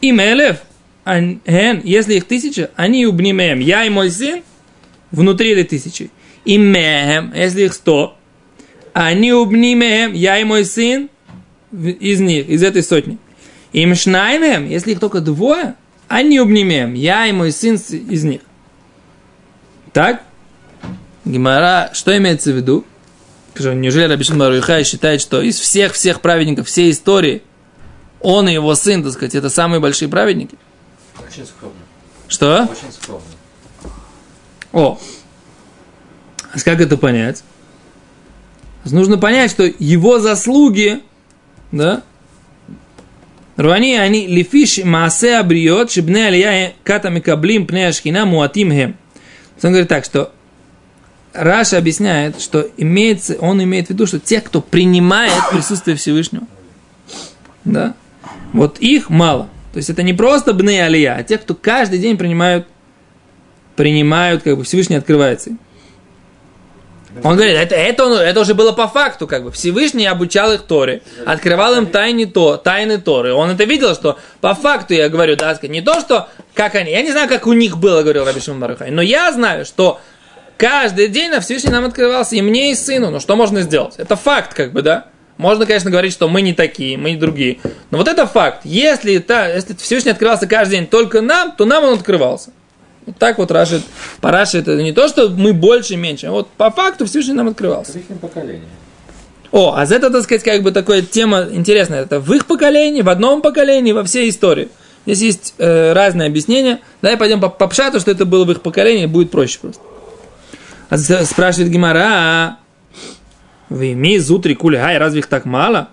Им 0.02 0.20
элев, 0.20 0.58
если 1.06 2.16
их 2.16 2.26
тысяча, 2.26 2.72
они 2.76 3.06
убнимеем. 3.06 3.60
Я 3.60 3.86
и 3.86 3.90
мой 3.90 4.12
сын 4.12 4.44
внутри 5.12 5.52
этой 5.52 5.64
тысячи. 5.64 6.12
И 6.46 6.58
мехем, 6.58 7.34
если 7.36 7.66
их 7.66 7.74
сто, 7.74 8.18
они 8.94 9.34
убнимеем, 9.34 10.14
я 10.14 10.40
и 10.40 10.44
мой 10.44 10.66
сын 10.66 11.10
из 11.72 12.20
них, 12.20 12.50
из 12.50 12.64
этой 12.64 12.84
сотни. 12.84 13.18
Им 13.74 13.96
шнаймем, 13.96 14.68
если 14.68 14.92
их 14.92 15.00
только 15.00 15.22
двое, 15.22 15.76
они 16.08 16.40
убнимеем, 16.40 16.94
я 16.94 17.28
и 17.28 17.32
мой 17.32 17.52
сын 17.52 17.76
из 17.76 18.24
них. 18.24 18.42
Так? 19.94 20.24
Гимара, 21.26 21.92
что 21.94 22.16
имеется 22.18 22.52
в 22.52 22.56
виду? 22.56 22.86
Неужели 23.58 24.12
Рабишин 24.12 24.38
Барухай 24.38 24.84
считает, 24.84 25.22
что 25.22 25.42
из 25.42 25.60
всех-всех 25.60 26.22
праведников 26.22 26.68
всей 26.68 26.92
истории 26.92 27.44
он 28.20 28.48
и 28.50 28.54
его 28.54 28.74
сын, 28.76 29.04
так 29.04 29.14
сказать, 29.14 29.36
это 29.36 29.50
самые 29.50 29.80
большие 29.80 30.10
праведники? 30.10 30.58
Очень 31.20 31.46
скромно. 31.46 31.76
Что? 32.28 32.68
Очень 32.72 32.92
скромно. 32.92 33.24
О, 34.72 35.00
а 36.54 36.60
как 36.60 36.80
это 36.82 36.98
понять? 36.98 37.44
Нужно 38.86 39.18
понять, 39.18 39.52
что 39.52 39.64
его 39.64 40.20
заслуги, 40.20 41.02
да, 41.72 42.04
Руани, 43.58 43.96
они 43.96 44.28
лифиш 44.28 44.84
маасе 44.84 45.38
абриот, 45.38 45.92
шибне 45.92 46.28
алия 46.28 46.74
ката 46.84 47.10
микаблим 47.10 47.68
пне 47.68 47.90
ашхина 47.90 48.26
муатим 48.26 48.72
хем. 48.72 48.96
Он 49.62 49.70
говорит 49.70 49.90
так, 49.90 50.06
что 50.06 50.32
Раша 51.34 51.78
объясняет, 51.78 52.42
что 52.42 52.68
имеется, 52.78 53.36
он 53.40 53.64
имеет 53.64 53.88
в 53.88 53.90
виду, 53.92 54.08
что 54.08 54.20
те, 54.20 54.42
кто 54.42 54.62
принимает 54.62 55.50
присутствие 55.52 55.96
Всевышнего, 55.96 56.46
да, 57.64 57.94
вот 58.52 58.80
их 58.80 59.10
мало. 59.10 59.48
То 59.72 59.78
есть 59.78 59.90
это 59.90 60.04
не 60.04 60.14
просто 60.14 60.54
бны 60.54 60.82
алия, 60.82 61.16
а 61.16 61.24
те, 61.24 61.38
кто 61.38 61.56
каждый 61.56 62.00
день 62.00 62.18
принимают, 62.18 62.68
принимают, 63.76 64.44
как 64.44 64.58
бы 64.58 64.64
Всевышний 64.64 64.98
открывается. 64.98 65.52
Он 67.24 67.36
говорит, 67.36 67.58
это, 67.58 67.76
это, 67.76 68.04
это 68.04 68.40
уже 68.40 68.54
было 68.54 68.72
по 68.72 68.88
факту, 68.88 69.28
как 69.28 69.44
бы. 69.44 69.52
Всевышний 69.52 70.06
обучал 70.06 70.54
их 70.54 70.62
Торе, 70.62 71.02
открывал 71.26 71.76
им 71.76 71.88
тайны, 71.88 72.26
то, 72.26 72.56
тайны 72.56 73.00
Торы. 73.00 73.34
Он 73.34 73.50
это 73.50 73.66
видел, 73.66 73.94
что 73.96 74.18
по 74.40 74.54
факту, 74.54 74.94
я 74.94 75.10
говорю, 75.10 75.36
да, 75.36 75.58
не 75.64 75.82
то, 75.82 76.00
что, 76.00 76.30
как 76.54 76.76
они, 76.76 76.92
я 76.92 77.02
не 77.02 77.12
знаю, 77.12 77.28
как 77.28 77.48
у 77.48 77.54
них 77.54 77.78
было, 77.78 78.02
говорил 78.02 78.26
Раби 78.26 78.40
Шимон 78.40 78.62
Барухай, 78.62 78.92
но 78.92 79.02
я 79.02 79.32
знаю, 79.34 79.66
что 79.66 80.00
каждый 80.56 81.10
день 81.10 81.32
на 81.32 81.42
Всевышний 81.42 81.72
нам 81.72 81.86
открывался, 81.86 82.36
и 82.36 82.42
мне, 82.42 82.72
и 82.72 82.76
сыну, 82.76 83.10
ну 83.10 83.20
что 83.20 83.36
можно 83.36 83.62
сделать? 83.62 83.96
Это 83.98 84.16
факт, 84.16 84.54
как 84.54 84.72
бы, 84.72 84.82
да? 84.82 85.08
Можно, 85.42 85.66
конечно, 85.66 85.90
говорить, 85.90 86.14
что 86.14 86.30
мы 86.30 86.44
не 86.44 86.54
такие, 86.54 87.00
мы 87.00 87.10
не 87.10 87.18
другие. 87.18 87.58
Но 87.90 87.98
вот 87.98 88.08
это 88.08 88.28
факт. 88.28 88.62
Если, 88.64 89.18
та, 89.18 89.48
если 89.48 89.74
Всевышний 89.74 90.12
открывался 90.12 90.46
каждый 90.46 90.74
день 90.74 90.86
только 90.86 91.22
нам, 91.22 91.54
то 91.54 91.66
нам 91.66 91.84
он 91.84 91.96
открывался. 91.96 92.52
Вот 93.08 93.18
так 93.18 93.40
вот 93.40 93.50
Раши, 93.50 93.82
по 94.22 94.30
Раши 94.30 94.60
это 94.60 94.76
не 94.76 94.92
то, 94.92 95.08
что 95.08 95.30
мы 95.30 95.54
больше, 95.54 95.96
меньше. 95.96 96.28
а 96.28 96.32
Вот 96.32 96.48
по 96.50 96.70
факту 96.70 97.08
Всевышний 97.08 97.34
нам 97.34 97.48
открывался. 97.48 97.94
В 97.94 97.96
их 97.96 98.20
поколение. 98.20 98.68
О, 99.52 99.74
а 99.76 99.88
за 99.88 99.96
это, 99.96 100.12
так 100.12 100.22
сказать, 100.22 100.44
как 100.44 100.62
бы 100.62 100.72
такая 100.72 101.02
тема 101.02 101.48
интересная. 101.52 102.04
Это 102.04 102.20
в 102.20 102.32
их 102.34 102.46
поколении, 102.46 103.02
в 103.02 103.10
одном 103.10 103.42
поколении, 103.42 103.94
во 103.94 104.04
всей 104.04 104.30
истории. 104.30 104.70
Здесь 105.08 105.22
есть 105.22 105.56
э, 105.58 105.94
разные 105.94 106.28
объяснения. 106.28 106.82
Давай 107.02 107.18
пойдем 107.18 107.42
по, 107.42 107.50
по 107.50 107.68
пшату, 107.68 108.00
что 108.00 108.12
это 108.12 108.26
было 108.26 108.46
в 108.46 108.52
их 108.52 108.62
поколении, 108.62 109.08
будет 109.08 109.32
проще 109.32 109.58
просто. 109.60 109.82
А 110.90 111.00
спрашивает 111.00 111.72
Гимара, 111.72 112.58
вы 113.72 113.94
ми 113.94 114.20
зутри 114.20 114.54
кули, 114.54 114.76
ай, 114.76 114.98
разве 114.98 115.20
их 115.20 115.28
так 115.28 115.46
мало? 115.46 115.88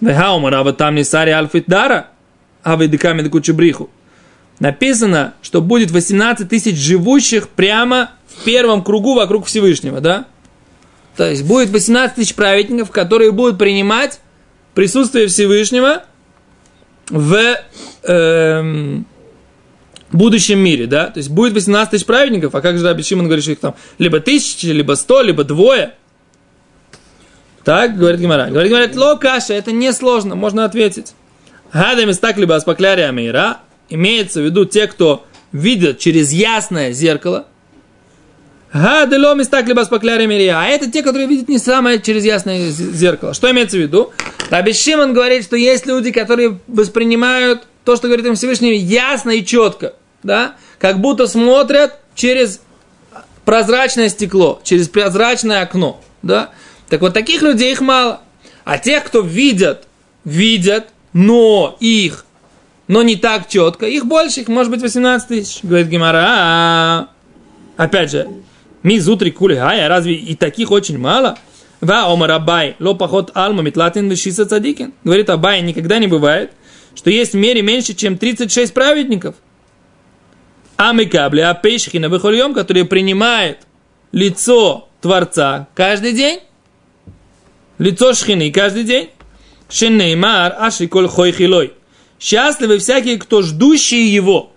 Вы 0.00 0.14
хаумара, 0.14 0.62
вот 0.62 0.78
там 0.78 0.94
не 0.94 1.04
сари 1.04 1.30
альфитдара, 1.30 2.08
а 2.62 2.76
вы 2.76 2.88
деками 2.88 3.22
бриху. 3.52 3.90
Написано, 4.60 5.34
что 5.42 5.60
будет 5.60 5.90
18 5.90 6.48
тысяч 6.48 6.76
живущих 6.76 7.50
прямо 7.50 8.12
в 8.26 8.44
первом 8.44 8.82
кругу 8.82 9.14
вокруг 9.14 9.44
Всевышнего, 9.44 10.00
да? 10.00 10.24
То 11.16 11.28
есть 11.28 11.44
будет 11.44 11.68
18 11.68 12.16
тысяч 12.16 12.34
праведников, 12.34 12.90
которые 12.90 13.30
будут 13.30 13.58
принимать 13.58 14.20
присутствие 14.74 15.26
Всевышнего 15.26 16.04
в 17.10 17.58
эм, 18.04 19.06
будущем 20.12 20.60
мире, 20.60 20.86
да? 20.86 21.08
То 21.08 21.18
есть 21.18 21.28
будет 21.28 21.52
18 21.52 21.90
тысяч 21.90 22.06
праведников, 22.06 22.54
а 22.54 22.62
как 22.62 22.78
же 22.78 22.84
Раби 22.84 23.02
Шимон 23.02 23.26
говорит, 23.26 23.44
что 23.44 23.52
их 23.52 23.60
там 23.60 23.74
либо 23.98 24.20
тысячи, 24.20 24.66
либо 24.66 24.94
сто, 24.94 25.20
либо 25.20 25.44
двое. 25.44 25.92
Так, 27.66 27.98
говорит 27.98 28.20
Гимара. 28.20 28.46
Говорит, 28.46 28.70
говорит, 28.70 28.94
ло 28.94 29.16
каша, 29.16 29.52
это 29.52 29.72
несложно, 29.72 30.36
можно 30.36 30.64
ответить. 30.64 31.14
Гадами 31.72 32.12
так 32.12 32.36
либо 32.36 32.54
аспаклярия 32.54 33.10
мира, 33.10 33.58
имеется 33.88 34.40
в 34.40 34.44
виду 34.44 34.66
те, 34.66 34.86
кто 34.86 35.26
видят 35.50 35.98
через 35.98 36.30
ясное 36.30 36.92
зеркало, 36.92 37.46
Гадело 38.72 39.34
мистак 39.34 39.66
либо 39.66 39.80
спакляря 39.80 40.26
мирия. 40.26 40.60
А 40.60 40.66
это 40.66 40.88
те, 40.88 41.02
которые 41.02 41.26
видят 41.26 41.48
не 41.48 41.58
самое 41.58 42.00
через 42.00 42.24
ясное 42.24 42.70
зеркало. 42.70 43.34
Что 43.34 43.50
имеется 43.50 43.78
в 43.78 43.80
виду? 43.80 44.12
Раби 44.48 44.72
Шимон 44.72 45.12
говорит, 45.12 45.42
что 45.42 45.56
есть 45.56 45.86
люди, 45.86 46.12
которые 46.12 46.60
воспринимают 46.68 47.66
то, 47.84 47.96
что 47.96 48.06
говорит 48.06 48.26
им 48.26 48.36
Всевышний, 48.36 48.76
ясно 48.76 49.30
и 49.30 49.44
четко. 49.44 49.94
Да? 50.22 50.54
Как 50.78 51.00
будто 51.00 51.26
смотрят 51.26 51.98
через 52.14 52.60
прозрачное 53.44 54.08
стекло, 54.08 54.60
через 54.62 54.88
прозрачное 54.88 55.62
окно. 55.62 56.00
Да? 56.22 56.50
Так 56.88 57.00
вот, 57.00 57.14
таких 57.14 57.42
людей 57.42 57.72
их 57.72 57.80
мало. 57.80 58.20
А 58.64 58.78
тех, 58.78 59.04
кто 59.04 59.20
видят, 59.20 59.86
видят, 60.24 60.88
но 61.12 61.76
их, 61.80 62.26
но 62.88 63.02
не 63.02 63.16
так 63.16 63.48
четко, 63.48 63.86
их 63.86 64.06
больше, 64.06 64.40
их 64.40 64.48
может 64.48 64.70
быть 64.70 64.82
18 64.82 65.28
тысяч. 65.28 65.60
Говорит 65.62 65.88
Гимара. 65.88 67.08
Опять 67.76 68.10
же, 68.10 68.28
ми 68.82 68.98
зутри 69.00 69.30
кули 69.30 69.54
гая, 69.54 69.88
разве 69.88 70.14
и 70.14 70.34
таких 70.34 70.70
очень 70.70 70.98
мало? 70.98 71.38
Ва 71.80 72.12
омар 72.12 72.30
Абай, 72.30 72.76
ло 72.78 72.94
поход 72.94 73.32
алма 73.34 73.62
митлатин 73.62 74.08
вишиса 74.08 74.46
цадикин. 74.46 74.94
Говорит 75.04 75.28
Абай, 75.30 75.60
никогда 75.60 75.98
не 75.98 76.06
бывает, 76.06 76.52
что 76.94 77.10
есть 77.10 77.32
в 77.32 77.36
мире 77.36 77.62
меньше, 77.62 77.94
чем 77.94 78.16
36 78.16 78.72
праведников. 78.72 79.34
А 80.76 80.92
мы 80.92 81.06
кабли, 81.06 81.40
а 81.40 81.54
пейшхи 81.54 81.98
на 81.98 82.08
выхольем, 82.08 82.54
которые 82.54 82.84
принимает 82.84 83.60
лицо 84.12 84.88
Творца 85.00 85.68
каждый 85.74 86.12
день, 86.12 86.40
лицо 87.78 88.14
шхины 88.14 88.50
каждый 88.50 88.84
день. 88.84 89.10
Шинеймар 89.68 90.54
ашиколь 90.58 91.08
хойхилой. 91.08 91.72
Счастливы 92.18 92.78
всякие, 92.78 93.18
кто 93.18 93.42
ждущие 93.42 94.12
его. 94.12 94.52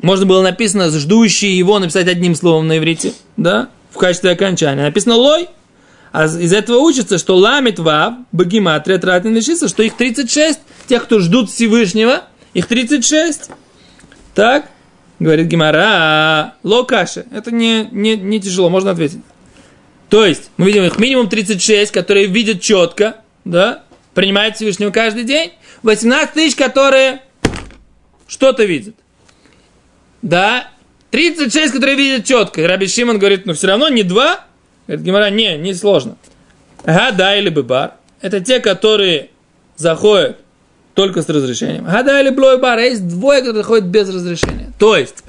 Можно 0.00 0.26
было 0.26 0.42
написано 0.42 0.90
ждущие 0.90 1.56
его 1.56 1.78
написать 1.78 2.08
одним 2.08 2.34
словом 2.34 2.68
на 2.68 2.78
иврите, 2.78 3.12
да, 3.36 3.68
в 3.90 3.98
качестве 3.98 4.30
окончания. 4.30 4.82
Написано 4.82 5.16
лой. 5.16 5.48
А 6.12 6.24
из 6.24 6.52
этого 6.52 6.78
учится, 6.78 7.18
что 7.18 7.36
ламит 7.36 7.78
вав, 7.78 8.14
багиматрия, 8.32 8.98
тратин 8.98 9.34
лишится, 9.34 9.68
что 9.68 9.82
их 9.82 9.94
36, 9.94 10.58
тех, 10.86 11.04
кто 11.04 11.20
ждут 11.20 11.50
Всевышнего, 11.50 12.22
их 12.54 12.66
36. 12.66 13.50
Так, 14.34 14.70
говорит 15.18 15.48
Гимара, 15.48 16.54
локаши. 16.62 17.26
Это 17.30 17.50
не, 17.50 17.88
не, 17.92 18.16
не 18.16 18.40
тяжело, 18.40 18.70
можно 18.70 18.92
ответить. 18.92 19.20
То 20.08 20.24
есть, 20.24 20.50
мы 20.56 20.66
видим 20.66 20.84
их 20.84 20.98
минимум 20.98 21.28
36, 21.28 21.92
которые 21.92 22.26
видят 22.26 22.60
четко, 22.60 23.16
да, 23.44 23.82
принимают 24.14 24.56
Всевышнего 24.56 24.90
каждый 24.90 25.24
день. 25.24 25.52
18 25.82 26.34
тысяч, 26.34 26.56
которые 26.56 27.20
что-то 28.26 28.64
видят. 28.64 28.94
Да, 30.22 30.70
36, 31.10 31.72
которые 31.72 31.96
видят 31.96 32.26
четко. 32.26 32.62
И 32.62 32.64
Раби 32.64 32.86
Шимон 32.86 33.18
говорит, 33.18 33.46
ну 33.46 33.52
все 33.52 33.68
равно 33.68 33.88
не 33.88 34.02
два. 34.02 34.44
Говорит 34.86 35.04
Гимара, 35.04 35.30
не, 35.30 35.56
не 35.56 35.74
сложно. 35.74 36.16
Гада 36.84 37.36
или 37.36 37.48
быбар. 37.48 37.94
Это 38.20 38.40
те, 38.40 38.60
которые 38.60 39.30
заходят 39.76 40.38
только 40.94 41.22
с 41.22 41.28
разрешением. 41.28 41.84
Гада 41.84 42.20
или 42.20 42.30
блой 42.30 42.58
бар. 42.58 42.78
А 42.78 42.82
есть 42.82 43.06
двое, 43.06 43.40
которые 43.40 43.62
заходят 43.62 43.84
без 43.84 44.08
разрешения. 44.08 44.72
То 44.78 44.96
есть, 44.96 45.22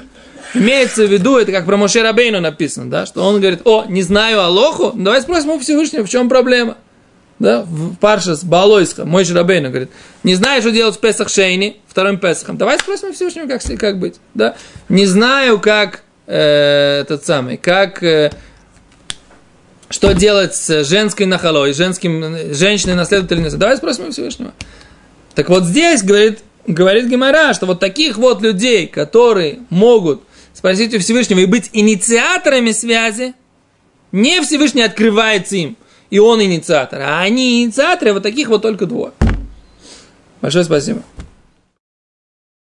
имеется 0.54 1.06
в 1.06 1.12
виду, 1.12 1.38
это 1.38 1.52
как 1.52 1.66
про 1.66 1.78
Моше 1.78 2.02
Рабейну 2.02 2.40
написано, 2.42 2.90
да, 2.90 3.06
что 3.06 3.24
он 3.24 3.40
говорит, 3.40 3.62
о, 3.66 3.86
не 3.88 4.02
знаю 4.02 4.42
Алоху, 4.42 4.92
ну, 4.96 5.04
давай 5.06 5.22
спросим 5.22 5.50
у 5.52 5.60
Всевышнего, 5.60 6.06
в 6.06 6.10
чем 6.10 6.30
проблема. 6.30 6.78
Да, 7.40 7.62
в 7.62 7.96
Паршас 7.96 8.44
Балойска, 8.44 9.06
мой 9.06 9.24
Рабейну 9.24 9.70
говорит, 9.70 9.90
не 10.24 10.36
знаю, 10.36 10.62
что 10.62 10.72
делать 10.72 10.96
с 10.96 10.98
Песах 10.98 11.30
Шейни, 11.30 11.80
вторым 11.88 12.18
Песахом, 12.18 12.58
давай 12.58 12.78
спросим 12.78 13.10
у 13.10 13.14
Всевышнего, 13.14 13.48
как, 13.48 13.62
с- 13.62 13.78
как 13.78 13.98
быть. 13.98 14.16
Да? 14.34 14.56
Не 14.90 15.06
знаю, 15.06 15.60
как 15.60 16.04
э, 16.28 17.00
этот 17.02 17.26
самый, 17.26 17.56
как 17.56 18.04
э, 18.04 18.32
что 19.90 20.14
делать 20.14 20.54
с 20.56 20.84
женской 20.84 21.26
нахалой, 21.26 21.74
женским, 21.74 22.54
женщиной 22.54 22.96
наследовательницей. 22.96 23.58
Давай 23.58 23.78
спросим 23.78 24.08
у 24.08 24.12
Всевышнего. 24.12 24.54
Так 25.34 25.50
вот 25.50 25.64
здесь 25.64 26.04
говорит, 26.04 26.40
говорит 26.68 27.06
Гемора, 27.08 27.54
что 27.54 27.66
вот 27.66 27.80
таких 27.80 28.18
вот 28.18 28.42
людей, 28.42 28.86
которые 28.88 29.60
могут 29.70 30.24
спросить 30.60 30.94
у 30.94 31.00
Всевышнего 31.00 31.40
и 31.40 31.46
быть 31.46 31.70
инициаторами 31.72 32.72
связи, 32.72 33.34
не 34.12 34.42
Всевышний 34.42 34.82
открывается 34.82 35.56
им, 35.56 35.78
и 36.10 36.20
он 36.20 36.42
инициатор, 36.42 37.00
а 37.02 37.22
они 37.22 37.64
инициаторы, 37.64 38.12
вот 38.12 38.24
таких 38.24 38.50
вот 38.50 38.62
только 38.62 38.86
двое. 38.86 39.14
Большое 40.42 40.66
спасибо. 40.66 41.02